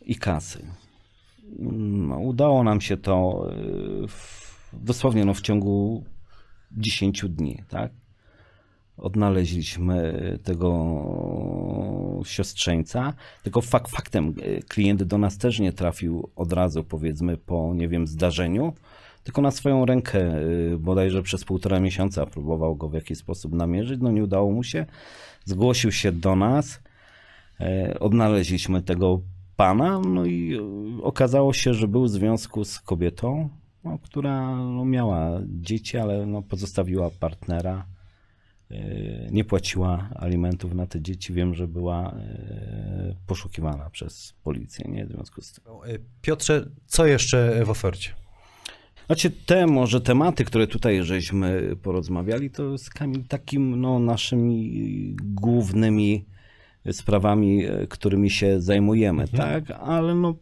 i 0.00 0.16
kasy. 0.16 0.66
No, 1.58 2.18
udało 2.18 2.64
nam 2.64 2.80
się 2.80 2.96
to 2.96 3.46
e, 3.50 4.08
w, 4.08 4.70
dosłownie 4.72 5.24
no, 5.24 5.34
w 5.34 5.40
ciągu 5.40 6.04
10 6.72 7.24
dni, 7.28 7.62
tak? 7.68 7.92
Odnaleźliśmy 8.96 10.38
tego 10.44 10.70
siostrzeńca, 12.24 13.14
tylko 13.42 13.60
fakt 13.60 13.90
faktem 13.90 14.34
e, 14.42 14.62
klient 14.62 15.02
do 15.02 15.18
nas 15.18 15.38
też 15.38 15.58
nie 15.58 15.72
trafił 15.72 16.30
od 16.36 16.52
razu, 16.52 16.84
powiedzmy, 16.84 17.36
po, 17.36 17.74
nie 17.74 17.88
wiem, 17.88 18.06
zdarzeniu, 18.06 18.72
tylko 19.24 19.42
na 19.42 19.50
swoją 19.50 19.86
rękę, 19.86 20.20
e, 20.20 20.76
bodajże 20.78 21.22
przez 21.22 21.44
półtora 21.44 21.80
miesiąca 21.80 22.26
próbował 22.26 22.76
go 22.76 22.88
w 22.88 22.94
jakiś 22.94 23.18
sposób 23.18 23.52
namierzyć, 23.52 24.00
no 24.02 24.10
nie 24.10 24.24
udało 24.24 24.52
mu 24.52 24.62
się. 24.62 24.86
Zgłosił 25.44 25.92
się 25.92 26.12
do 26.12 26.36
nas, 26.36 26.80
E, 27.60 27.98
Odnaleźliśmy 28.00 28.82
tego 28.82 29.20
pana, 29.56 30.00
no 30.00 30.24
i 30.24 30.54
e, 30.54 31.02
okazało 31.02 31.52
się, 31.52 31.74
że 31.74 31.88
był 31.88 32.04
w 32.04 32.10
związku 32.10 32.64
z 32.64 32.80
kobietą, 32.80 33.48
no, 33.84 33.98
która 33.98 34.56
no, 34.56 34.84
miała 34.84 35.40
dzieci, 35.46 35.98
ale 35.98 36.26
no, 36.26 36.42
pozostawiła 36.42 37.10
partnera. 37.10 37.86
E, 38.70 38.76
Nie 39.30 39.44
płaciła 39.44 40.08
alimentów 40.14 40.74
na 40.74 40.86
te 40.86 41.00
dzieci. 41.00 41.32
Wiem, 41.32 41.54
że 41.54 41.68
była 41.68 42.12
e, 42.12 43.14
poszukiwana 43.26 43.90
przez 43.90 44.34
policję, 44.42 44.84
nie 44.88 45.06
w 45.06 45.12
związku 45.12 45.42
z 45.42 45.52
tym. 45.52 45.64
Piotrze, 46.22 46.68
co 46.86 47.06
jeszcze 47.06 47.64
w 47.64 47.70
ofercie? 47.70 48.23
Znaczy 49.06 49.30
te 49.30 49.66
może 49.66 50.00
tematy, 50.00 50.44
które 50.44 50.66
tutaj 50.66 51.04
żeśmy 51.04 51.76
porozmawiali, 51.82 52.50
to 52.50 52.78
z 52.78 52.90
Kamil 52.90 53.24
takim 53.24 53.80
no, 53.80 53.98
naszymi 53.98 55.16
głównymi 55.20 56.24
sprawami, 56.92 57.64
e, 57.64 57.86
którymi 57.86 58.30
się 58.30 58.60
zajmujemy, 58.60 59.28
tak? 59.28 59.70
Ale 59.70 60.14
no 60.14 60.34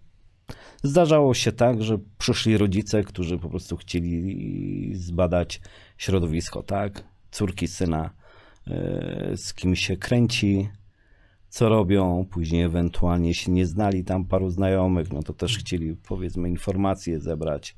zdarzało 0.82 1.34
się 1.34 1.52
tak, 1.52 1.82
że 1.82 1.98
przyszli 2.18 2.58
rodzice, 2.58 3.04
którzy 3.04 3.38
po 3.38 3.48
prostu 3.48 3.76
chcieli 3.76 4.94
zbadać 4.94 5.60
środowisko, 5.98 6.62
tak? 6.62 7.04
Córki, 7.30 7.68
syna, 7.68 8.10
e, 8.66 9.32
z 9.36 9.54
kim 9.54 9.76
się 9.76 9.96
kręci, 9.96 10.68
co 11.48 11.68
robią, 11.68 12.26
później 12.30 12.62
ewentualnie 12.62 13.34
się 13.34 13.52
nie 13.52 13.66
znali 13.66 14.04
tam 14.04 14.24
paru 14.24 14.50
znajomych, 14.50 15.12
no 15.12 15.22
to 15.22 15.32
też 15.32 15.58
chcieli 15.58 15.96
powiedzmy 16.08 16.48
informacje 16.48 17.20
zebrać. 17.20 17.76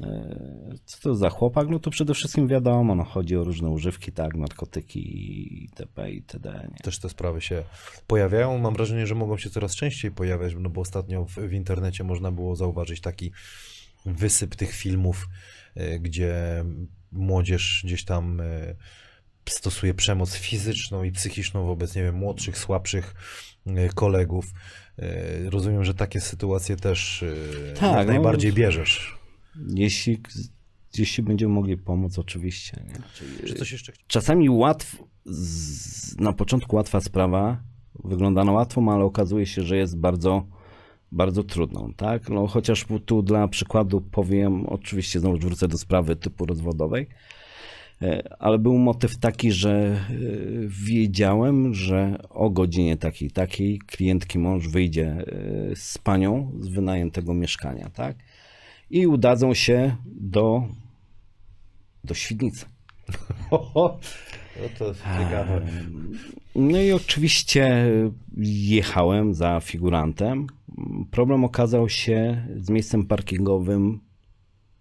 E, 0.00 0.74
Co 0.84 1.00
to 1.00 1.14
za 1.14 1.30
chłopak? 1.30 1.68
No 1.68 1.78
to 1.78 1.90
przede 1.90 2.14
wszystkim 2.14 2.48
wiadomo, 2.48 2.94
no 2.94 3.04
chodzi 3.04 3.36
o 3.36 3.44
różne 3.44 3.68
używki, 3.68 4.12
tak, 4.12 4.34
narkotyki 4.34 5.64
itp. 5.64 6.10
itd. 6.10 6.68
Nie? 6.72 6.78
Też 6.78 6.98
te 6.98 7.08
sprawy 7.08 7.40
się 7.40 7.62
pojawiają. 8.06 8.58
Mam 8.58 8.74
wrażenie, 8.74 9.06
że 9.06 9.14
mogą 9.14 9.38
się 9.38 9.50
coraz 9.50 9.74
częściej 9.74 10.10
pojawiać, 10.10 10.52
no 10.58 10.70
bo 10.70 10.80
ostatnio 10.80 11.24
w, 11.24 11.34
w 11.34 11.52
internecie 11.52 12.04
można 12.04 12.32
było 12.32 12.56
zauważyć 12.56 13.00
taki 13.00 13.32
wysyp 14.06 14.56
tych 14.56 14.72
filmów, 14.72 15.28
e, 15.74 15.98
gdzie 15.98 16.64
młodzież 17.12 17.82
gdzieś 17.84 18.04
tam 18.04 18.40
e, 18.40 18.74
stosuje 19.48 19.94
przemoc 19.94 20.34
fizyczną 20.34 21.02
i 21.02 21.12
psychiczną 21.12 21.66
wobec, 21.66 21.94
nie 21.94 22.02
wiem, 22.02 22.14
młodszych, 22.14 22.58
słabszych 22.58 23.14
kolegów. 23.94 24.44
Rozumiem, 25.44 25.84
że 25.84 25.94
takie 25.94 26.20
sytuacje 26.20 26.76
też 26.76 27.24
Tak, 27.80 28.06
no. 28.06 28.12
najbardziej 28.12 28.52
bierzesz. 28.52 29.23
Jeśli, 29.74 30.20
jeśli 30.98 31.22
będziemy 31.22 31.54
mogli 31.54 31.76
pomóc, 31.76 32.18
oczywiście. 32.18 32.84
Nie? 32.88 32.94
Czy 33.48 33.54
coś 33.54 33.72
jeszcze 33.72 33.92
chci- 33.92 34.04
Czasami 34.06 34.50
łatw, 34.50 35.02
z, 35.24 36.16
na 36.20 36.32
początku 36.32 36.76
łatwa 36.76 37.00
sprawa, 37.00 37.62
wygląda 38.04 38.44
na 38.44 38.52
łatwą, 38.52 38.92
ale 38.92 39.04
okazuje 39.04 39.46
się, 39.46 39.62
że 39.62 39.76
jest 39.76 39.98
bardzo, 39.98 40.46
bardzo 41.12 41.42
trudną, 41.42 41.92
tak? 41.96 42.28
No, 42.28 42.46
chociaż 42.46 42.86
tu 43.06 43.22
dla 43.22 43.48
przykładu 43.48 44.00
powiem, 44.00 44.66
oczywiście 44.66 45.20
znowu 45.20 45.38
wrócę 45.38 45.68
do 45.68 45.78
sprawy 45.78 46.16
typu 46.16 46.46
rozwodowej, 46.46 47.06
e, 48.02 48.36
ale 48.38 48.58
był 48.58 48.78
motyw 48.78 49.18
taki, 49.18 49.52
że 49.52 49.70
e, 49.70 49.98
wiedziałem, 50.68 51.74
że 51.74 52.18
o 52.30 52.50
godzinie 52.50 52.96
takiej, 52.96 53.30
takiej 53.30 53.78
klientki 53.78 54.38
mąż 54.38 54.68
wyjdzie 54.68 55.06
e, 55.06 55.76
z 55.76 55.98
panią 55.98 56.52
z 56.60 56.68
wynajętego 56.68 57.34
mieszkania, 57.34 57.90
tak? 57.90 58.16
I 58.94 59.06
udadzą 59.06 59.54
się 59.54 59.96
do, 60.06 60.68
do 62.04 62.14
Świdnicy. 62.14 62.66
No 64.62 64.68
to 64.78 64.94
ciekawe. 64.94 65.66
No 66.54 66.80
i 66.80 66.92
oczywiście 66.92 67.86
jechałem 68.68 69.34
za 69.34 69.60
figurantem. 69.60 70.46
Problem 71.10 71.44
okazał 71.44 71.88
się 71.88 72.46
z 72.56 72.70
miejscem 72.70 73.06
parkingowym 73.06 74.00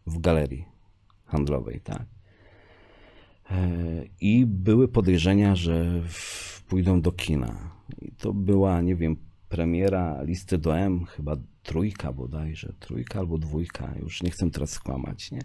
w 0.08 0.19
galerii 0.19 0.65
handlowej, 1.26 1.82
tak. 1.82 2.06
E, 3.52 3.67
I 4.21 4.45
były 4.45 4.88
podejrzenia, 4.88 5.56
że 5.56 6.02
w- 6.08 6.63
pójdą 6.67 7.02
do 7.02 7.12
kina. 7.12 7.56
I 8.02 8.12
to 8.12 8.34
była, 8.34 8.82
nie 8.82 8.95
wiem, 8.95 9.15
premiera 9.49 10.21
listy 10.23 10.58
do 10.58 10.78
M, 10.78 11.06
chyba 11.06 11.36
trójka 11.63 12.13
bodajże, 12.13 12.73
trójka 12.80 13.19
albo 13.19 13.38
dwójka, 13.38 13.93
już 13.99 14.23
nie 14.23 14.32
chcę 14.32 14.52
teraz 14.52 14.69
skłamać, 14.69 15.32
nie? 15.32 15.41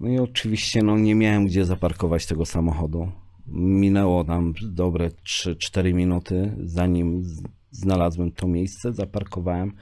No 0.00 0.08
i 0.08 0.18
oczywiście 0.18 0.82
no, 0.82 0.98
nie 0.98 1.14
miałem 1.14 1.46
gdzie 1.46 1.64
zaparkować 1.64 2.26
tego 2.26 2.46
samochodu. 2.46 3.10
Minęło 3.46 4.24
tam 4.24 4.54
dobre 4.62 5.08
3-4 5.08 5.94
minuty, 5.94 6.56
zanim 6.64 7.24
znalazłem 7.70 8.32
to 8.32 8.48
miejsce, 8.48 8.92
zaparkowałem, 8.92 9.72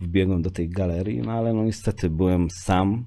wbiegłem 0.00 0.42
do 0.42 0.50
tej 0.50 0.68
galerii, 0.68 1.18
no 1.18 1.32
ale 1.32 1.52
no 1.52 1.64
niestety 1.64 2.10
byłem 2.10 2.50
sam 2.50 3.04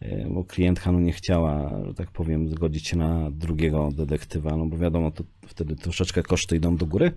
e, 0.00 0.28
bo 0.30 0.44
klientka 0.44 0.92
no 0.92 1.00
nie 1.00 1.12
chciała, 1.12 1.82
że 1.86 1.94
tak 1.94 2.10
powiem, 2.10 2.48
zgodzić 2.48 2.88
się 2.88 2.96
na 2.96 3.30
drugiego 3.30 3.90
detektywa, 3.92 4.56
no 4.56 4.66
bo 4.66 4.78
wiadomo, 4.78 5.10
to 5.10 5.24
wtedy 5.46 5.76
troszeczkę 5.76 6.22
koszty 6.22 6.56
idą 6.56 6.76
do 6.76 6.86
góry. 6.86 7.12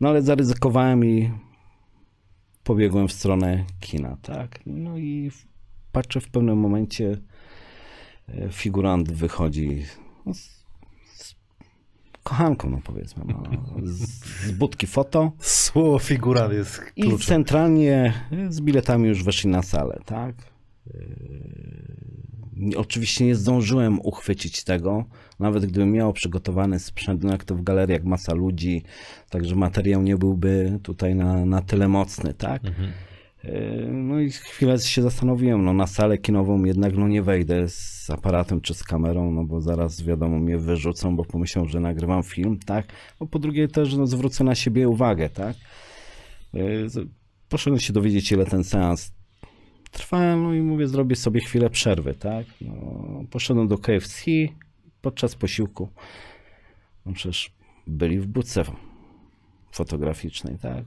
No 0.00 0.08
ale 0.08 0.22
zaryzykowałem 0.22 1.04
i 1.04 1.30
pobiegłem 2.68 3.08
w 3.08 3.12
stronę 3.12 3.64
kina, 3.80 4.16
tak. 4.22 4.60
No 4.66 4.98
i 4.98 5.30
patrzę 5.92 6.20
w 6.20 6.28
pewnym 6.28 6.58
momencie 6.58 7.18
e, 8.28 8.48
figurant 8.52 9.12
wychodzi 9.12 9.84
no, 10.26 10.34
z, 10.34 10.64
z 11.14 11.34
kochanką, 12.22 12.70
no 12.70 12.80
powiedzmy, 12.84 13.24
no, 13.28 13.42
z, 13.82 14.24
z 14.46 14.50
budki 14.50 14.86
foto. 14.86 15.32
Słowo 15.38 15.98
figurant 15.98 16.52
jest 16.52 16.80
I 16.96 17.02
kluczem. 17.02 17.26
centralnie 17.26 18.12
z 18.48 18.60
biletami 18.60 19.08
już 19.08 19.24
weszli 19.24 19.50
na 19.50 19.62
salę, 19.62 20.00
tak? 20.06 20.34
Yy, 20.86 22.76
Oczywiście 22.76 23.24
nie 23.24 23.34
zdążyłem 23.34 24.00
uchwycić 24.00 24.64
tego, 24.64 25.04
nawet 25.38 25.66
gdybym 25.66 25.92
miał 25.92 26.12
przygotowany 26.12 26.78
sprzęt, 26.78 27.24
no 27.24 27.32
jak 27.32 27.44
to 27.44 27.54
w 27.54 27.62
galeriach 27.62 28.04
masa 28.04 28.34
ludzi, 28.34 28.82
także 29.30 29.54
materiał 29.56 30.02
nie 30.02 30.16
byłby 30.16 30.78
tutaj 30.82 31.14
na, 31.14 31.46
na 31.46 31.62
tyle 31.62 31.88
mocny, 31.88 32.34
tak? 32.34 32.62
Yy, 33.44 33.88
No 33.92 34.20
i 34.20 34.30
chwilę 34.30 34.78
się 34.78 35.02
zastanowiłem, 35.02 35.64
no 35.64 35.72
na 35.72 35.86
salę 35.86 36.18
kinową 36.18 36.64
jednak 36.64 36.96
no 36.96 37.08
nie 37.08 37.22
wejdę 37.22 37.68
z 37.68 38.10
aparatem 38.10 38.60
czy 38.60 38.74
z 38.74 38.84
kamerą, 38.84 39.30
no 39.32 39.44
bo 39.44 39.60
zaraz 39.60 40.02
wiadomo 40.02 40.38
mnie 40.38 40.58
wyrzucą, 40.58 41.16
bo 41.16 41.24
pomyślą, 41.24 41.66
że 41.68 41.80
nagrywam 41.80 42.22
film, 42.22 42.58
tak? 42.66 42.86
Bo 43.20 43.26
po 43.26 43.38
drugie 43.38 43.68
też 43.68 43.94
no, 43.96 44.06
zwrócę 44.06 44.44
na 44.44 44.54
siebie 44.54 44.88
uwagę, 44.88 45.28
tak? 45.28 45.56
Z- 46.86 47.08
Poszedłem 47.48 47.80
się 47.80 47.92
dowiedzieć, 47.92 48.32
ile 48.32 48.44
ten 48.46 48.64
seans 48.64 49.12
trwa, 49.90 50.36
no 50.36 50.54
i 50.54 50.60
mówię, 50.60 50.88
zrobię 50.88 51.16
sobie 51.16 51.40
chwilę 51.40 51.70
przerwy, 51.70 52.14
tak? 52.14 52.46
No, 52.60 53.24
poszedłem 53.30 53.68
do 53.68 53.78
KFC 53.78 54.24
podczas 55.02 55.34
posiłku. 55.34 55.88
No 57.06 57.12
przecież 57.12 57.52
byli 57.86 58.20
w 58.20 58.26
budce 58.26 58.64
fotograficznej, 59.72 60.58
tak? 60.58 60.84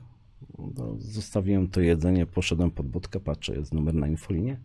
No, 0.60 0.96
zostawiłem 0.98 1.68
to 1.68 1.82
jedzenie, 1.82 2.26
poszedłem 2.26 2.72
pod 2.72 2.88
budkę, 2.88 3.20
patrzę, 3.20 3.56
jest 3.56 3.74
numer 3.74 3.94
na 3.94 4.08
infolinie. 4.08 4.60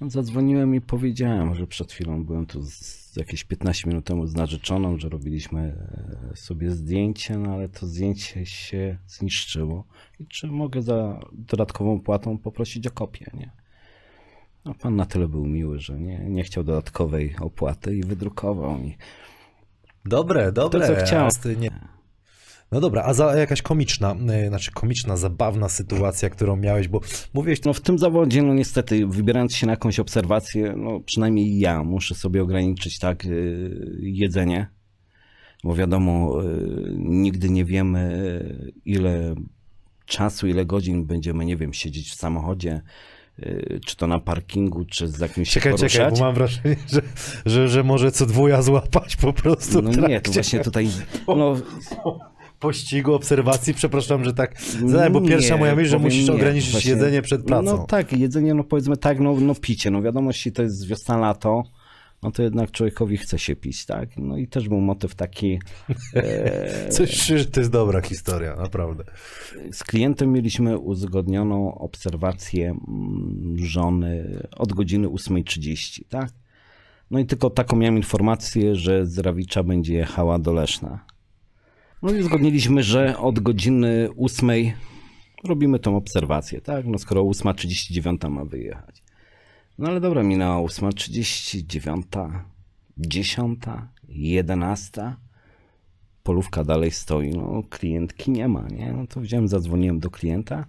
Zadzwoniłem 0.00 0.74
i 0.74 0.80
powiedziałem, 0.80 1.54
że 1.54 1.66
przed 1.66 1.92
chwilą 1.92 2.24
byłem 2.24 2.46
tu 2.46 2.62
z, 2.62 3.16
jakieś 3.16 3.44
15 3.44 3.88
minut 3.88 4.04
temu 4.04 4.26
z 4.26 4.34
narzeczoną, 4.34 4.98
że 4.98 5.08
robiliśmy 5.08 5.60
e, 6.32 6.36
sobie 6.36 6.70
zdjęcie, 6.70 7.38
no 7.38 7.52
ale 7.52 7.68
to 7.68 7.86
zdjęcie 7.86 8.46
się 8.46 8.98
zniszczyło. 9.06 9.84
I 10.20 10.26
czy 10.26 10.46
mogę 10.46 10.82
za 10.82 11.20
dodatkową 11.32 12.00
płatą 12.00 12.38
poprosić 12.38 12.86
o 12.86 12.90
kopię, 12.90 13.30
nie? 13.34 13.65
No, 14.66 14.74
pan 14.74 14.96
na 14.96 15.06
tyle 15.06 15.28
był 15.28 15.46
miły, 15.46 15.80
że 15.80 16.00
nie, 16.00 16.18
nie 16.18 16.44
chciał 16.44 16.64
dodatkowej 16.64 17.36
opłaty 17.40 17.96
i 17.96 18.02
wydrukował 18.02 18.78
mi. 18.78 18.96
Dobre, 20.04 20.52
dobre. 20.52 20.86
co 20.86 21.04
chciałem. 21.04 21.30
a 21.44 21.60
Nie... 21.60 21.70
No 22.72 22.80
dobra, 22.80 23.02
a 23.02 23.14
za 23.14 23.36
jakaś 23.36 23.62
komiczna, 23.62 24.16
y, 24.44 24.48
znaczy 24.48 24.72
komiczna, 24.72 25.16
zabawna 25.16 25.68
sytuacja, 25.68 26.30
którą 26.30 26.56
miałeś, 26.56 26.88
bo 26.88 27.00
mówiłeś, 27.34 27.64
No 27.64 27.72
w 27.72 27.80
tym 27.80 27.98
zawodzie, 27.98 28.42
no 28.42 28.54
niestety, 28.54 29.06
wybierając 29.06 29.54
się 29.54 29.66
na 29.66 29.72
jakąś 29.72 30.00
obserwację, 30.00 30.74
no 30.76 31.00
przynajmniej 31.00 31.58
ja 31.58 31.82
muszę 31.84 32.14
sobie 32.14 32.42
ograniczyć 32.42 32.98
tak 32.98 33.24
yy, 33.24 33.98
jedzenie, 34.00 34.66
bo 35.64 35.74
wiadomo, 35.74 36.42
yy, 36.42 36.94
nigdy 36.98 37.50
nie 37.50 37.64
wiemy 37.64 38.42
ile 38.84 39.34
czasu, 40.06 40.46
ile 40.46 40.64
godzin 40.64 41.06
będziemy, 41.06 41.44
nie 41.44 41.56
wiem, 41.56 41.72
siedzieć 41.72 42.10
w 42.10 42.14
samochodzie, 42.14 42.82
czy 43.86 43.96
to 43.96 44.06
na 44.06 44.18
parkingu, 44.20 44.84
czy 44.84 45.08
z 45.08 45.18
jakimś 45.20 45.48
się 45.48 45.54
czekaj, 45.54 45.72
poruszać. 45.72 45.92
czekaj, 45.92 46.10
bo 46.12 46.18
mam 46.18 46.34
wrażenie, 46.34 46.76
że, 46.92 47.02
że, 47.46 47.68
że 47.68 47.84
może 47.84 48.12
co 48.12 48.26
dwuja 48.26 48.62
złapać 48.62 49.16
po 49.16 49.32
prostu 49.32 49.82
No 49.82 50.08
nie, 50.08 50.20
to 50.20 50.32
właśnie 50.32 50.60
tutaj, 50.60 50.88
no 51.26 51.56
pościgu, 52.60 53.14
obserwacji, 53.14 53.74
przepraszam, 53.74 54.24
że 54.24 54.32
tak 54.34 54.60
zadałem, 54.86 55.12
bo 55.12 55.20
pierwsza 55.20 55.54
Nie, 55.54 55.60
moja 55.60 55.74
myśl, 55.74 55.90
że 55.90 55.98
musisz 55.98 56.28
nie. 56.28 56.34
ograniczyć 56.34 56.70
Właśnie- 56.72 56.90
jedzenie 56.90 57.22
przed 57.22 57.44
pracą. 57.44 57.62
No 57.62 57.78
tak, 57.86 58.12
jedzenie, 58.12 58.54
no 58.54 58.64
powiedzmy 58.64 58.96
tak, 58.96 59.20
no, 59.20 59.34
no 59.40 59.54
picie, 59.54 59.90
no 59.90 60.02
wiadomo, 60.02 60.30
jeśli 60.30 60.52
to 60.52 60.62
jest 60.62 60.86
wiosna, 60.86 61.16
lato, 61.16 61.62
no 62.22 62.30
to 62.30 62.42
jednak 62.42 62.70
człowiekowi 62.70 63.16
chce 63.16 63.38
się 63.38 63.56
pić, 63.56 63.86
tak? 63.86 64.16
No 64.16 64.36
i 64.36 64.48
też 64.48 64.68
był 64.68 64.80
motyw 64.80 65.14
taki, 65.14 65.58
e, 66.14 66.88
Coś, 66.94 67.32
to 67.52 67.60
jest 67.60 67.72
dobra 67.72 68.00
historia, 68.00 68.56
naprawdę. 68.56 69.04
z 69.72 69.84
klientem 69.84 70.32
mieliśmy 70.32 70.78
uzgodnioną 70.78 71.74
obserwację 71.74 72.70
mm, 72.88 73.58
żony 73.58 74.42
od 74.56 74.72
godziny 74.72 75.08
8.30, 75.08 76.02
tak? 76.08 76.30
No 77.10 77.18
i 77.18 77.26
tylko 77.26 77.50
taką 77.50 77.76
miałem 77.76 77.96
informację, 77.96 78.74
że 78.74 79.06
z 79.06 79.18
Rawicza 79.18 79.62
będzie 79.62 79.94
jechała 79.94 80.38
do 80.38 80.52
Leszna. 80.52 81.04
No 82.02 82.12
i 82.12 82.20
uzgodniliśmy, 82.20 82.82
że 82.82 83.18
od 83.18 83.40
godziny 83.40 84.08
8 84.18 84.50
robimy 85.44 85.78
tą 85.78 85.96
obserwację, 85.96 86.60
tak? 86.60 86.86
No 86.86 86.98
skoro 86.98 87.22
8.39 87.22 88.30
ma 88.30 88.44
wyjechać. 88.44 89.05
No 89.78 89.88
ale 89.88 90.00
dobra, 90.00 90.22
minęła 90.22 90.56
8.39, 90.56 92.40
10, 92.98 93.58
11. 94.08 95.16
Polówka 96.22 96.64
dalej 96.64 96.90
stoi, 96.90 97.30
no 97.30 97.62
klientki 97.70 98.30
nie 98.30 98.48
ma, 98.48 98.68
nie? 98.68 98.92
No 98.92 99.06
to 99.06 99.20
wziąłem, 99.20 99.48
zadzwoniłem 99.48 100.00
do 100.00 100.10
klienta. 100.10 100.66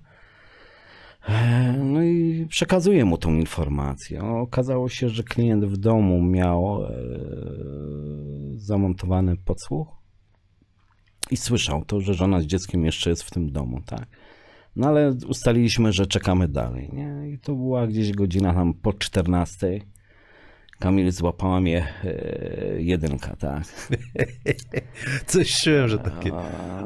No 1.83 2.03
i 2.03 2.45
przekazuję 2.49 3.05
mu 3.05 3.17
tą 3.17 3.33
informację. 3.33 4.23
Okazało 4.23 4.89
się, 4.89 5.09
że 5.09 5.23
klient 5.23 5.65
w 5.65 5.77
domu 5.77 6.21
miał 6.21 6.83
e, 6.83 6.89
zamontowany 8.55 9.37
podsłuch 9.37 9.87
i 11.31 11.37
słyszał 11.37 11.85
to, 11.85 12.01
że 12.01 12.13
żona 12.13 12.41
z 12.41 12.45
dzieckiem 12.45 12.85
jeszcze 12.85 13.09
jest 13.09 13.23
w 13.23 13.31
tym 13.31 13.51
domu, 13.51 13.81
tak. 13.85 14.07
No 14.77 14.87
ale 14.87 15.13
ustaliliśmy, 15.27 15.93
że 15.93 16.07
czekamy 16.07 16.47
dalej, 16.47 16.89
nie? 16.93 17.29
I 17.29 17.39
to 17.39 17.55
była 17.55 17.87
gdzieś 17.87 18.11
godzina 18.11 18.53
tam 18.53 18.73
po 18.73 18.93
14. 18.93 19.81
Kamil 20.79 21.11
złapała 21.11 21.61
mnie 21.61 21.87
e, 22.03 22.81
jedynka, 22.81 23.35
tak. 23.35 23.63
Coś 25.27 25.61
czułem, 25.61 25.87
że 25.87 25.99
takie... 25.99 26.31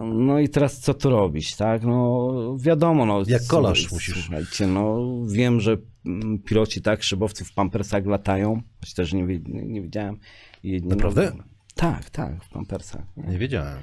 No 0.04 0.40
i 0.40 0.50
teraz 0.50 0.80
co 0.80 0.94
tu 0.94 1.10
robić, 1.10 1.56
tak? 1.56 1.84
No 1.84 2.58
wiadomo, 2.60 3.06
no. 3.06 3.24
Jak 3.28 3.42
kolarz 3.48 3.92
musisz. 3.92 4.24
Słuchajcie, 4.24 4.68
no 4.68 5.12
wiem, 5.28 5.60
że 5.60 5.78
mm, 6.06 6.40
piloci, 6.40 6.82
tak, 6.82 7.04
szybowcy 7.04 7.46
w 7.46 7.54
pampersach 7.54 8.06
latają, 8.06 8.62
choć 8.80 8.94
też 8.94 9.14
nie, 9.14 9.24
nie, 9.24 9.66
nie 9.66 9.82
widziałem. 9.82 10.18
Jedni, 10.64 10.90
Naprawdę? 10.90 11.32
No, 11.38 11.44
tak, 11.76 12.10
tak, 12.10 12.44
w 12.44 12.50
pampersach. 12.50 13.02
Nie? 13.18 13.24
Nie 13.24 13.38
wiedziałem. 13.38 13.78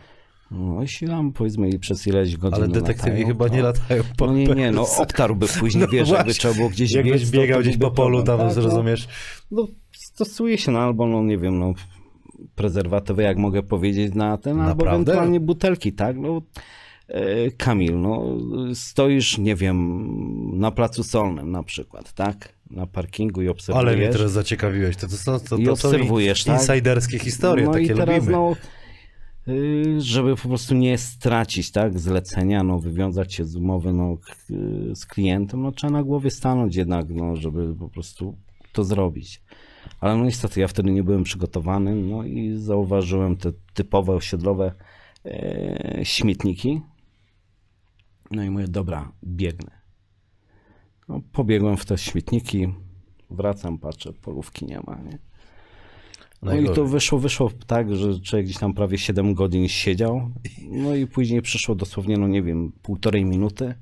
No 0.50 0.82
jeśli 0.82 1.08
tam 1.08 1.32
powiedzmy 1.32 1.68
i 1.68 1.78
przez 1.78 2.06
ileś 2.06 2.36
godzin 2.36 2.54
Ale 2.62 2.68
detektywi 2.68 3.10
latają, 3.10 3.26
chyba 3.26 3.48
to... 3.48 3.54
nie 3.54 3.62
latają 3.62 4.02
po 4.16 4.26
No 4.26 4.32
nie, 4.32 4.46
nie, 4.46 4.70
no 4.70 4.86
obtarłby 4.98 5.46
później, 5.60 5.84
No 5.84 5.88
wiesz, 5.92 6.08
jakby 6.08 6.34
trzeba 6.34 6.54
było 6.54 6.68
gdzieś 6.68 6.92
Jakbyś 6.92 7.12
biec, 7.12 7.30
to- 7.30 7.36
biegał 7.36 7.58
to 7.58 7.62
gdzieś 7.62 7.76
po 7.76 7.90
polu, 7.90 7.94
problem, 8.16 8.24
tam 8.26 8.38
tak, 8.48 8.56
no. 8.56 8.62
zrozumiesz. 8.62 9.08
No, 9.50 9.66
stosuje 9.92 10.58
się, 10.58 10.72
no 10.72 10.78
albo, 10.78 11.06
no 11.06 11.22
nie 11.22 11.38
wiem, 11.38 11.58
no 11.58 11.72
prezerwatywy, 12.54 13.22
jak 13.22 13.36
mogę 13.38 13.62
powiedzieć, 13.62 14.14
na 14.14 14.36
ten, 14.38 14.60
albo 14.60 14.68
Naprawdę? 14.68 15.12
ewentualnie 15.12 15.40
butelki, 15.40 15.92
tak? 15.92 16.16
No, 16.16 16.42
e, 17.08 17.50
Kamil, 17.50 18.00
no 18.00 18.24
stoisz, 18.74 19.38
nie 19.38 19.54
wiem, 19.56 20.58
na 20.58 20.70
placu 20.70 21.04
solnym 21.04 21.50
na 21.50 21.62
przykład, 21.62 22.12
tak? 22.12 22.52
Na 22.70 22.86
parkingu 22.86 23.42
i 23.42 23.48
obserwujesz. 23.48 23.88
Ale 23.88 23.96
mnie 23.96 24.08
teraz 24.08 24.32
zaciekawiłeś. 24.32 24.96
To, 24.96 25.08
to, 25.08 25.16
są- 25.16 25.40
to, 25.40 25.56
I 25.56 25.64
to 25.64 25.76
są 25.76 25.88
obserwujesz, 25.88 26.44
tak? 26.44 26.60
insajderskie 26.60 27.18
historie, 27.18 27.64
no 27.66 27.72
takie 27.72 27.84
i 27.84 27.88
teraz, 27.88 28.14
lubimy. 28.16 28.32
no, 28.32 28.56
żeby 29.98 30.36
po 30.36 30.48
prostu 30.48 30.74
nie 30.74 30.98
stracić, 30.98 31.70
tak, 31.70 31.98
zlecenia, 31.98 32.62
no, 32.62 32.78
wywiązać 32.78 33.34
się 33.34 33.44
z 33.44 33.56
umowy, 33.56 33.92
no, 33.92 34.16
y, 34.50 34.96
z 34.96 35.06
klientem, 35.06 35.62
no, 35.62 35.72
trzeba 35.72 35.92
na 35.92 36.02
głowie 36.02 36.30
stanąć 36.30 36.76
jednak, 36.76 37.10
no, 37.10 37.36
żeby 37.36 37.74
po 37.74 37.88
prostu 37.88 38.36
to 38.72 38.84
zrobić. 38.84 39.42
Ale 40.00 40.16
no 40.16 40.24
niestety 40.24 40.60
ja 40.60 40.68
wtedy 40.68 40.90
nie 40.90 41.02
byłem 41.02 41.22
przygotowany, 41.22 41.94
no 41.94 42.24
i 42.24 42.56
zauważyłem 42.56 43.36
te 43.36 43.52
typowe 43.74 44.12
osiedlowe 44.12 44.72
e, 45.24 46.00
śmietniki. 46.02 46.80
No 48.30 48.42
i 48.42 48.50
mówię, 48.50 48.68
dobra, 48.68 49.12
biegnę. 49.24 49.70
No, 51.08 51.20
pobiegłem 51.32 51.76
w 51.76 51.84
te 51.84 51.98
śmietniki, 51.98 52.68
wracam, 53.30 53.78
patrzę, 53.78 54.12
polówki 54.12 54.66
nie 54.66 54.80
ma, 54.86 55.00
nie? 55.02 55.27
No 56.42 56.56
i 56.56 56.66
to 56.74 56.84
wyszło, 56.84 57.18
wyszło 57.18 57.50
tak, 57.66 57.96
że 57.96 58.20
człowiek 58.20 58.46
gdzieś 58.46 58.58
tam 58.58 58.74
prawie 58.74 58.98
7 58.98 59.34
godzin 59.34 59.68
siedział, 59.68 60.30
no 60.70 60.94
i 60.94 61.06
później 61.06 61.42
przyszło 61.42 61.74
dosłownie, 61.74 62.16
no 62.16 62.28
nie 62.28 62.42
wiem, 62.42 62.72
półtorej 62.82 63.24
minuty 63.24 63.74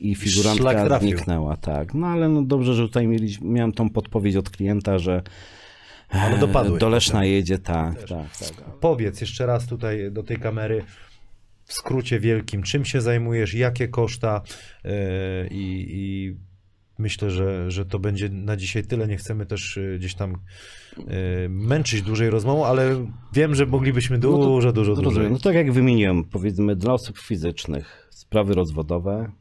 i 0.00 0.14
figurantka 0.14 0.98
zniknęła, 0.98 1.56
tak. 1.56 1.94
No 1.94 2.06
ale 2.06 2.28
no 2.28 2.42
dobrze, 2.42 2.74
że 2.74 2.82
tutaj 2.82 3.06
mieliśmy, 3.06 3.48
miałem 3.48 3.72
tą 3.72 3.90
podpowiedź 3.90 4.36
od 4.36 4.50
klienta, 4.50 4.98
że 4.98 5.22
Ale 6.08 6.38
dopadłeś 6.38 6.80
do 6.80 6.88
Leszna 6.88 7.24
jedzie, 7.24 7.58
tak, 7.58 7.98
tak, 7.98 8.36
tak. 8.38 8.64
Powiedz 8.80 9.20
jeszcze 9.20 9.46
raz 9.46 9.66
tutaj 9.66 10.12
do 10.12 10.22
tej 10.22 10.36
kamery 10.38 10.84
w 11.64 11.72
skrócie 11.72 12.20
wielkim, 12.20 12.62
czym 12.62 12.84
się 12.84 13.00
zajmujesz, 13.00 13.54
jakie 13.54 13.88
koszta 13.88 14.42
yy, 14.84 14.90
i 15.50 16.36
myślę, 16.98 17.30
że, 17.30 17.70
że 17.70 17.86
to 17.86 17.98
będzie 17.98 18.28
na 18.28 18.56
dzisiaj 18.56 18.84
tyle. 18.84 19.08
Nie 19.08 19.16
chcemy 19.16 19.46
też 19.46 19.76
y, 19.76 19.96
gdzieś 19.98 20.14
tam 20.14 20.32
y, 20.98 21.48
męczyć 21.48 22.02
dłużej 22.02 22.30
rozmową, 22.30 22.66
ale 22.66 23.06
wiem, 23.32 23.54
że 23.54 23.66
moglibyśmy 23.66 24.18
dużo, 24.18 24.44
dużo, 24.44 24.72
dużo 24.72 24.94
dłużej. 24.94 25.04
Rozumiem. 25.04 25.32
No 25.32 25.38
tak 25.38 25.54
jak 25.54 25.72
wymieniłem, 25.72 26.24
powiedzmy 26.24 26.76
dla 26.76 26.92
osób 26.92 27.18
fizycznych 27.18 28.08
sprawy 28.10 28.54
rozwodowe, 28.54 29.32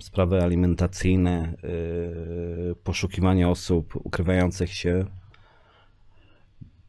sprawy 0.00 0.42
alimentacyjne, 0.42 1.54
yy, 1.62 2.74
poszukiwanie 2.84 3.48
osób 3.48 3.96
ukrywających 3.96 4.72
się 4.72 5.04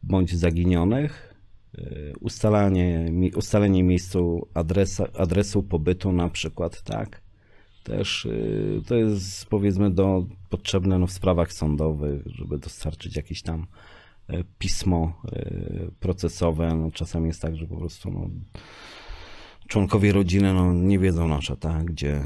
bądź 0.04 0.36
zaginionych, 0.36 1.36
ustalanie, 2.20 3.12
ustalenie 3.36 3.84
miejscu 3.84 4.48
adresa, 4.54 5.08
adresu 5.18 5.64
pobytu 5.64 6.12
na 6.12 6.30
przykład, 6.30 6.82
tak. 6.84 7.25
Też 7.86 8.26
yy, 8.26 8.82
to 8.88 8.96
jest 8.96 9.46
powiedzmy 9.46 9.92
do, 9.92 10.26
potrzebne 10.50 11.00
no, 11.00 11.08
w 11.08 11.12
sprawach 11.12 11.54
sądowych, 11.54 12.24
żeby 12.26 12.58
dostarczyć 12.58 13.16
jakieś 13.16 13.42
tam 13.42 13.68
e, 14.28 14.44
pismo 14.60 15.22
e, 15.32 15.52
procesowe. 16.00 16.76
No, 16.76 16.92
czasami 16.92 17.28
jest 17.28 17.42
tak, 17.42 17.56
że 17.56 17.68
po 17.68 17.78
prostu 17.78 18.12
no, 18.12 18.30
członkowie 19.68 20.12
rodziny 20.12 20.54
no, 20.54 20.74
nie 20.74 21.00
wiedzą 21.00 21.28
na 21.28 21.38
przykład, 21.38 21.60
tak, 21.60 21.86
gdzie 21.86 22.22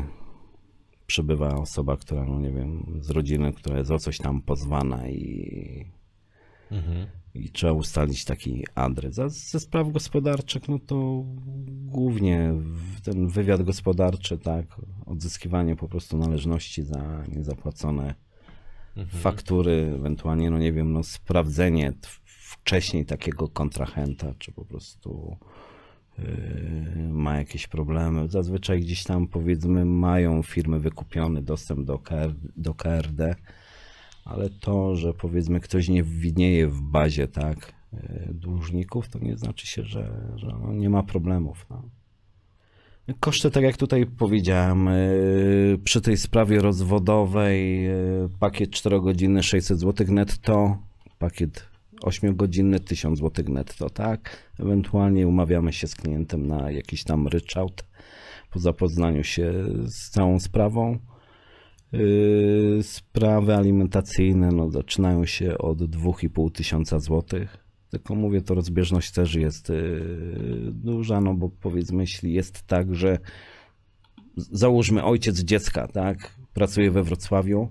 przebywa 1.08 1.56
osoba, 1.56 1.98
która, 1.98 2.26
no 2.26 2.40
nie 2.40 2.52
wiem, 2.52 3.00
z 3.02 3.10
rodziny, 3.10 3.54
która 3.54 3.78
jest 3.78 3.92
o 3.92 4.00
coś 4.00 4.18
tam 4.18 4.42
pozwana 4.42 5.08
i, 5.08 5.86
Mhm. 6.72 7.08
I 7.34 7.50
trzeba 7.50 7.74
ustalić 7.74 8.26
taki 8.26 8.66
adres. 8.76 9.20
A 9.20 9.30
ze 9.30 9.60
spraw 9.60 9.92
gospodarczych, 9.92 10.70
no 10.70 10.80
to 10.80 11.24
głównie 11.86 12.54
ten 13.04 13.28
wywiad 13.28 13.64
gospodarczy, 13.64 14.38
tak, 14.38 14.66
odzyskiwanie 15.06 15.76
po 15.76 15.88
prostu 15.88 16.18
należności 16.18 16.84
za 16.84 17.24
niezapłacone 17.28 18.16
faktury, 19.08 19.92
ewentualnie, 19.96 20.50
no 20.50 20.58
nie 20.58 20.74
wiem, 20.74 20.94
no 20.94 21.04
sprawdzenie 21.04 21.94
wcześniej 22.26 23.06
takiego 23.06 23.48
kontrahenta, 23.48 24.34
czy 24.38 24.52
po 24.52 24.66
prostu 24.66 25.38
yy, 26.18 27.10
ma 27.10 27.38
jakieś 27.38 27.68
problemy. 27.68 28.30
Zazwyczaj 28.30 28.82
gdzieś 28.82 29.04
tam 29.04 29.28
powiedzmy 29.28 29.86
mają 29.86 30.44
firmy 30.44 30.80
wykupiony 30.80 31.42
dostęp 31.42 31.86
do, 31.86 32.00
KR, 32.00 32.34
do 32.58 32.74
KRD, 32.74 33.36
ale 34.30 34.50
to, 34.50 34.96
że 34.96 35.14
powiedzmy 35.14 35.60
ktoś 35.60 35.90
nie 35.90 36.04
widnieje 36.04 36.68
w 36.68 36.82
bazie, 36.82 37.28
tak, 37.28 37.74
yy, 37.94 38.28
dłużników, 38.34 39.10
to 39.10 39.20
nie 39.20 39.38
znaczy 39.38 39.68
się, 39.68 39.84
że, 39.84 40.32
że 40.36 40.48
no 40.62 40.74
nie 40.74 40.90
ma 40.90 41.04
problemów. 41.04 41.66
No. 41.70 41.84
Koszty, 43.20 43.52
tak 43.52 43.64
jak 43.64 43.78
tutaj 43.78 44.06
powiedziałem, 44.06 44.86
yy, 44.86 45.80
przy 45.84 46.02
tej 46.02 46.18
sprawie 46.18 46.60
rozwodowej 46.60 47.84
yy, 47.84 48.30
pakiet 48.40 48.72
4 48.72 49.02
godziny 49.02 49.44
600 49.44 49.80
zł 49.80 50.08
netto, 50.10 50.78
pakiet 51.20 51.70
8 52.02 52.36
godziny 52.36 52.80
1000 52.80 53.20
zł 53.20 53.46
netto, 53.48 53.90
tak? 53.90 54.52
Ewentualnie 54.60 55.28
umawiamy 55.28 55.74
się 55.74 55.88
z 55.88 55.96
klientem 55.96 56.48
na 56.48 56.72
jakiś 56.72 57.04
tam 57.04 57.28
ryczałt 57.28 57.84
po 58.52 58.60
zapoznaniu 58.60 59.24
się 59.24 59.54
z 59.86 60.10
całą 60.10 60.40
sprawą. 60.40 61.00
Yy, 61.92 62.84
Sprawy 62.84 63.56
alimentacyjne 63.56 64.52
no, 64.52 64.70
zaczynają 64.70 65.26
się 65.26 65.58
od 65.58 65.78
2,5 65.78 66.52
tysiąca 66.52 67.00
złotych. 67.00 67.58
Tylko 67.90 68.16
mówię, 68.16 68.42
to 68.42 68.56
rozbieżność 68.56 69.12
też 69.12 69.36
jest 69.36 69.70
yy, 69.70 70.72
duża, 70.72 71.22
no 71.22 71.34
bo 71.34 71.50
powiedzmy, 71.50 72.04
jeśli 72.04 72.34
jest 72.34 72.62
tak, 72.68 72.96
że 72.96 73.18
załóżmy 74.38 75.04
ojciec 75.04 75.40
dziecka, 75.40 75.88
tak, 75.88 76.36
pracuje 76.54 76.92
we 76.92 77.04
Wrocławiu, 77.04 77.70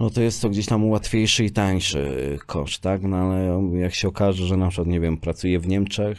no 0.00 0.10
to 0.10 0.22
jest 0.22 0.42
to 0.42 0.48
gdzieś 0.48 0.66
tam 0.66 0.88
łatwiejszy 0.88 1.44
i 1.44 1.50
tańszy 1.50 2.38
koszt, 2.46 2.82
tak, 2.82 3.02
no 3.02 3.16
ale 3.16 3.70
jak 3.78 3.94
się 3.94 4.08
okaże, 4.08 4.46
że 4.46 4.56
na 4.56 4.68
przykład, 4.68 4.88
nie 4.88 5.00
wiem, 5.00 5.16
pracuje 5.16 5.58
w 5.58 5.68
Niemczech, 5.68 6.18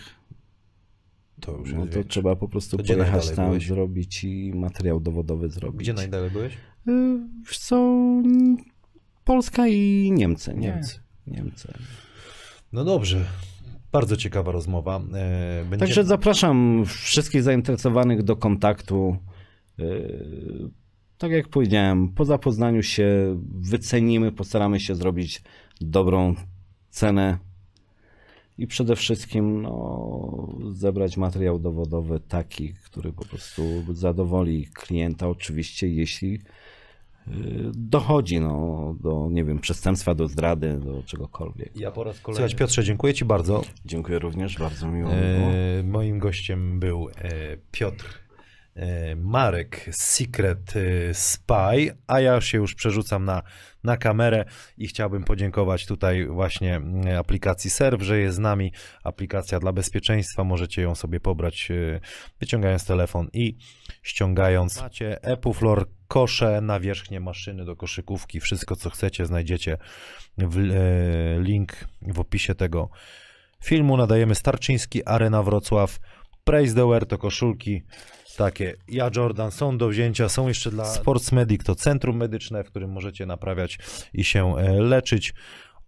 To 1.45 1.57
już 1.57 1.73
no 1.73 1.77
to 1.79 1.83
większe. 1.85 2.03
trzeba 2.05 2.35
po 2.35 2.47
prostu 2.47 2.77
To 2.77 2.83
pojechać 2.83 3.31
tam, 3.31 3.45
byłeś? 3.45 3.67
zrobić 3.67 4.23
i 4.23 4.51
materiał 4.55 4.99
dowodowy 4.99 5.49
zrobić. 5.49 5.79
Gdzie 5.79 5.93
najdalej 5.93 6.31
byłeś? 6.31 6.53
Y, 6.87 7.19
Wiesz 7.47 7.57
co, 7.57 8.05
Polska 9.23 9.67
i 9.67 10.11
Niemcy, 10.13 10.53
nie? 10.53 10.59
Niemcy. 10.67 10.99
Niemcy. 11.27 11.73
No 12.73 12.83
dobrze. 12.83 13.25
Bardzo 13.91 14.17
ciekawa 14.17 14.51
rozmowa. 14.51 15.01
E, 15.13 15.65
Będzie... 15.69 15.77
Także 15.85 16.03
zapraszam 16.03 16.83
wszystkich 16.87 17.43
zainteresowanych 17.43 18.23
do 18.23 18.35
kontaktu. 18.35 19.17
Y, 19.79 20.69
Tak 21.17 21.31
jak 21.31 21.47
powiedziałem, 21.49 22.09
po 22.09 22.25
zapoznaniu 22.25 22.83
się 22.83 23.39
wycenimy, 23.61 24.31
postaramy 24.31 24.79
się 24.79 24.95
zrobić 24.95 25.41
dobrą 25.81 26.35
cenę 26.89 27.37
i 28.57 28.67
przede 28.67 28.95
wszystkim 28.95 29.61
no, 29.61 30.47
zebrać 30.71 31.17
materiał 31.17 31.59
dowodowy 31.59 32.19
taki, 32.19 32.73
który 32.73 33.13
po 33.13 33.25
prostu 33.25 33.63
zadowoli 33.93 34.67
klienta, 34.73 35.29
oczywiście, 35.29 35.87
jeśli 35.87 36.33
y, 36.33 36.41
dochodzi 37.73 38.39
no, 38.39 38.95
do, 38.99 39.29
nie 39.31 39.43
wiem, 39.43 39.59
przestępstwa, 39.59 40.15
do 40.15 40.27
zdrady, 40.27 40.79
do 40.79 41.03
czegokolwiek. 41.03 41.77
Ja 41.77 41.91
po 41.91 42.03
raz 42.03 42.19
kolejny. 42.19 42.49
Słuchaj, 42.49 42.59
Piotrze, 42.59 42.83
dziękuję 42.83 43.13
Ci 43.13 43.25
bardzo. 43.25 43.61
Dziękuję 43.85 44.19
również, 44.19 44.57
bardzo 44.57 44.87
miło. 44.87 45.11
E, 45.11 45.83
moim 45.83 46.19
gościem 46.19 46.79
był 46.79 47.09
e, 47.09 47.57
Piotr 47.71 48.24
Marek 49.15 49.89
z 49.91 50.03
Secret 50.03 50.73
e, 50.75 51.13
Spy, 51.13 51.97
a 52.07 52.19
ja 52.19 52.41
się 52.41 52.57
już 52.57 52.75
przerzucam 52.75 53.25
na, 53.25 53.41
na 53.83 53.97
kamerę 53.97 54.45
i 54.77 54.87
chciałbym 54.87 55.23
podziękować 55.23 55.85
tutaj 55.85 56.27
właśnie 56.27 56.75
mm, 56.75 57.19
aplikacji 57.19 57.69
Serw, 57.69 58.01
że 58.01 58.19
jest 58.19 58.35
z 58.35 58.39
nami. 58.39 58.71
Aplikacja 59.03 59.59
dla 59.59 59.73
bezpieczeństwa, 59.73 60.43
możecie 60.43 60.81
ją 60.81 60.95
sobie 60.95 61.19
pobrać 61.19 61.71
e, 61.71 61.99
wyciągając 62.39 62.85
telefon 62.85 63.27
i 63.33 63.57
ściągając. 64.03 64.81
Macie 64.81 65.23
Epuflor, 65.23 65.87
kosze, 66.07 66.61
nawierzchnie 66.61 67.19
maszyny 67.19 67.65
do 67.65 67.75
koszykówki, 67.75 68.39
wszystko 68.39 68.75
co 68.75 68.89
chcecie 68.89 69.25
znajdziecie 69.25 69.77
w, 70.37 70.57
e, 70.57 71.43
link 71.43 71.73
w 72.01 72.19
opisie 72.19 72.55
tego 72.55 72.89
filmu 73.63 73.97
nadajemy 73.97 74.35
Starczyński, 74.35 75.05
Arena 75.05 75.43
Wrocław, 75.43 75.99
Praise 76.43 76.75
the 76.75 76.87
Wear 76.87 77.05
to 77.05 77.17
koszulki 77.17 77.83
takie 78.35 78.75
ja 78.87 79.09
Jordan 79.15 79.51
są 79.51 79.77
do 79.77 79.87
wzięcia, 79.87 80.29
są 80.29 80.47
jeszcze 80.47 80.71
dla 80.71 80.85
Sports 80.85 81.31
Medic 81.31 81.63
to 81.63 81.75
centrum 81.75 82.17
medyczne, 82.17 82.63
w 82.63 82.67
którym 82.67 82.91
możecie 82.91 83.25
naprawiać 83.25 83.79
i 84.13 84.23
się 84.23 84.57
e, 84.57 84.71
leczyć. 84.81 85.33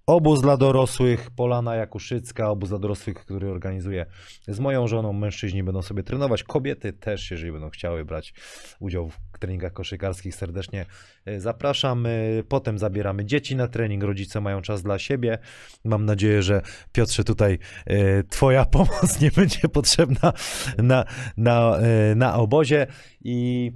Obóz 0.08 0.41
dla 0.41 0.58
dorosłych, 0.58 1.32
Polana 1.32 1.76
Jakuszycka, 1.76 2.50
obóz 2.50 2.70
dla 2.70 2.80
dorosłych, 2.80 3.15
który 3.15 3.50
organizuje 3.50 4.06
z 4.48 4.60
moją 4.60 4.88
żoną. 4.88 5.13
Mężczyźni 5.13 5.63
będą 5.63 5.82
sobie 5.82 6.04
trenować, 6.04 6.43
kobiety 6.43 6.93
też, 6.93 7.32
jeżeli 7.32 7.52
będą 7.52 7.70
chciały 7.70 8.06
brać 8.06 8.34
udział 8.80 9.10
w 9.10 9.39
treningach 9.39 9.74
koszykarskich, 9.74 10.36
serdecznie 10.36 10.86
e, 11.26 11.39
zapraszam. 11.39 12.06
E, 12.06 12.10
Potem 12.50 12.80
zabieramy 12.80 13.26
dzieci 13.26 13.56
na 13.56 13.67
trening, 13.67 14.04
rodzice 14.04 14.41
mają 14.41 14.62
czas 14.62 14.84
dla 14.84 15.00
siebie. 15.00 15.38
Mam 15.86 16.06
nadzieję, 16.06 16.41
że 16.41 16.62
Piotrze 16.91 17.24
tutaj 17.24 17.60
e, 17.86 18.24
Twoja 18.24 18.65
pomoc 18.76 19.22
nie 19.22 19.32
będzie 19.32 19.70
potrzebna 19.70 20.34
na, 20.78 21.06
na, 21.38 21.80
na 22.15 22.36
obozie 22.36 22.88
i 23.24 23.72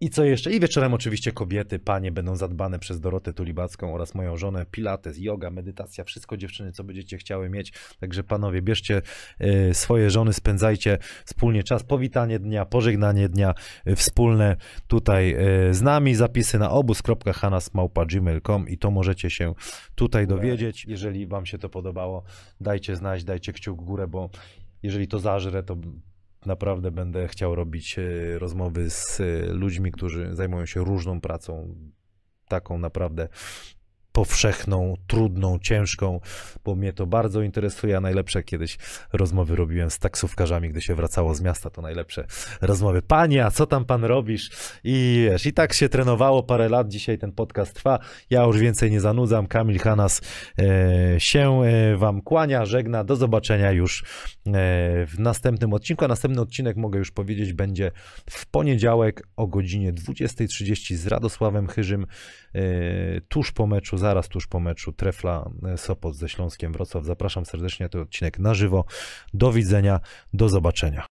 i 0.00 0.10
co 0.10 0.24
jeszcze? 0.24 0.52
I 0.52 0.60
wieczorem 0.60 0.94
oczywiście 0.94 1.32
kobiety, 1.32 1.78
panie 1.78 2.12
będą 2.12 2.36
zadbane 2.36 2.78
przez 2.78 3.00
Dorotę 3.00 3.32
Tulibacką 3.32 3.94
oraz 3.94 4.14
moją 4.14 4.36
żonę. 4.36 4.66
Pilates, 4.70 5.18
yoga, 5.18 5.50
medytacja, 5.50 6.04
wszystko 6.04 6.36
dziewczyny, 6.36 6.72
co 6.72 6.84
będziecie 6.84 7.18
chciały 7.18 7.48
mieć. 7.50 7.72
Także 8.00 8.24
panowie, 8.24 8.62
bierzcie 8.62 9.02
e, 9.38 9.74
swoje 9.74 10.10
żony, 10.10 10.32
spędzajcie 10.32 10.98
wspólnie 11.24 11.62
czas. 11.62 11.82
Powitanie 11.82 12.38
dnia, 12.38 12.64
pożegnanie 12.64 13.28
dnia 13.28 13.54
e, 13.84 13.96
wspólne 13.96 14.56
tutaj 14.86 15.32
e, 15.32 15.74
z 15.74 15.82
nami. 15.82 16.14
Zapisy 16.14 16.58
na 16.58 16.70
obóz.hanasmałpa.gmail.com 16.70 18.68
i 18.68 18.78
to 18.78 18.90
możecie 18.90 19.30
się 19.30 19.54
tutaj 19.94 20.26
dowiedzieć. 20.26 20.84
Jeżeli 20.88 21.26
wam 21.26 21.46
się 21.46 21.58
to 21.58 21.68
podobało, 21.68 22.22
dajcie 22.60 22.96
znać, 22.96 23.24
dajcie 23.24 23.52
kciuk 23.52 23.82
w 23.82 23.84
górę, 23.84 24.08
bo 24.08 24.30
jeżeli 24.82 25.08
to 25.08 25.18
zażre, 25.18 25.62
to 25.62 25.76
naprawdę 26.46 26.90
będę 26.90 27.28
chciał 27.28 27.54
robić 27.54 27.98
e, 27.98 28.38
rozmowy 28.38 28.90
z 28.90 29.20
e, 29.20 29.52
ludźmi, 29.52 29.92
którzy 29.92 30.34
zajmują 30.34 30.66
się 30.66 30.84
różną 30.84 31.20
pracą, 31.20 31.74
taką 32.48 32.78
naprawdę 32.78 33.28
powszechną, 34.12 34.94
trudną, 35.06 35.58
ciężką, 35.58 36.20
bo 36.64 36.74
mnie 36.74 36.92
to 36.92 37.06
bardzo 37.06 37.42
interesuje, 37.42 37.96
a 37.96 38.00
najlepsze 38.00 38.42
kiedyś 38.42 38.78
rozmowy 39.12 39.56
robiłem 39.56 39.90
z 39.90 39.98
taksówkarzami, 39.98 40.70
gdy 40.70 40.80
się 40.80 40.94
wracało 40.94 41.34
z 41.34 41.40
miasta, 41.40 41.70
to 41.70 41.82
najlepsze 41.82 42.26
rozmowy. 42.60 43.02
Panie, 43.02 43.44
a 43.46 43.50
co 43.50 43.66
tam 43.66 43.84
pan 43.84 44.04
robisz? 44.04 44.50
I 44.84 45.28
wiesz, 45.30 45.46
i 45.46 45.52
tak 45.52 45.72
się 45.72 45.88
trenowało 45.88 46.42
parę 46.42 46.68
lat, 46.68 46.88
dzisiaj 46.88 47.18
ten 47.18 47.32
podcast 47.32 47.74
trwa, 47.74 47.98
ja 48.30 48.42
już 48.42 48.58
więcej 48.58 48.90
nie 48.90 49.00
zanudzam, 49.00 49.46
Kamil 49.46 49.78
Hanas 49.78 50.20
e, 50.58 51.20
się 51.20 51.62
e, 51.62 51.96
wam 51.96 52.22
kłania, 52.22 52.64
żegna, 52.64 53.04
do 53.04 53.16
zobaczenia 53.16 53.72
już 53.72 54.02
e, 54.02 54.04
w 55.06 55.14
następnym 55.18 55.72
odcinku, 55.72 56.04
a 56.04 56.08
następny 56.08 56.40
odcinek, 56.40 56.76
mogę 56.76 56.98
już 56.98 57.10
powiedzieć, 57.10 57.52
będzie 57.52 57.92
w 58.30 58.46
poniedziałek 58.46 59.28
o 59.36 59.46
godzinie 59.46 59.92
20.30 59.92 60.94
z 60.94 61.06
Radosławem 61.06 61.66
Chyżym, 61.66 62.06
e, 62.54 62.60
tuż 63.20 63.52
po 63.52 63.66
meczu, 63.66 63.98
zaraz 64.08 64.28
tuż 64.28 64.46
po 64.46 64.60
meczu 64.60 64.92
Trefla 64.92 65.50
e, 65.64 65.78
Sopot 65.78 66.16
ze 66.16 66.28
Śląskiem 66.28 66.72
Wrocław. 66.72 67.04
Zapraszam 67.04 67.44
serdecznie 67.44 67.88
ten 67.88 68.00
odcinek 68.00 68.38
na 68.38 68.54
żywo. 68.54 68.84
Do 69.34 69.52
widzenia, 69.52 70.00
do 70.32 70.48
zobaczenia. 70.48 71.06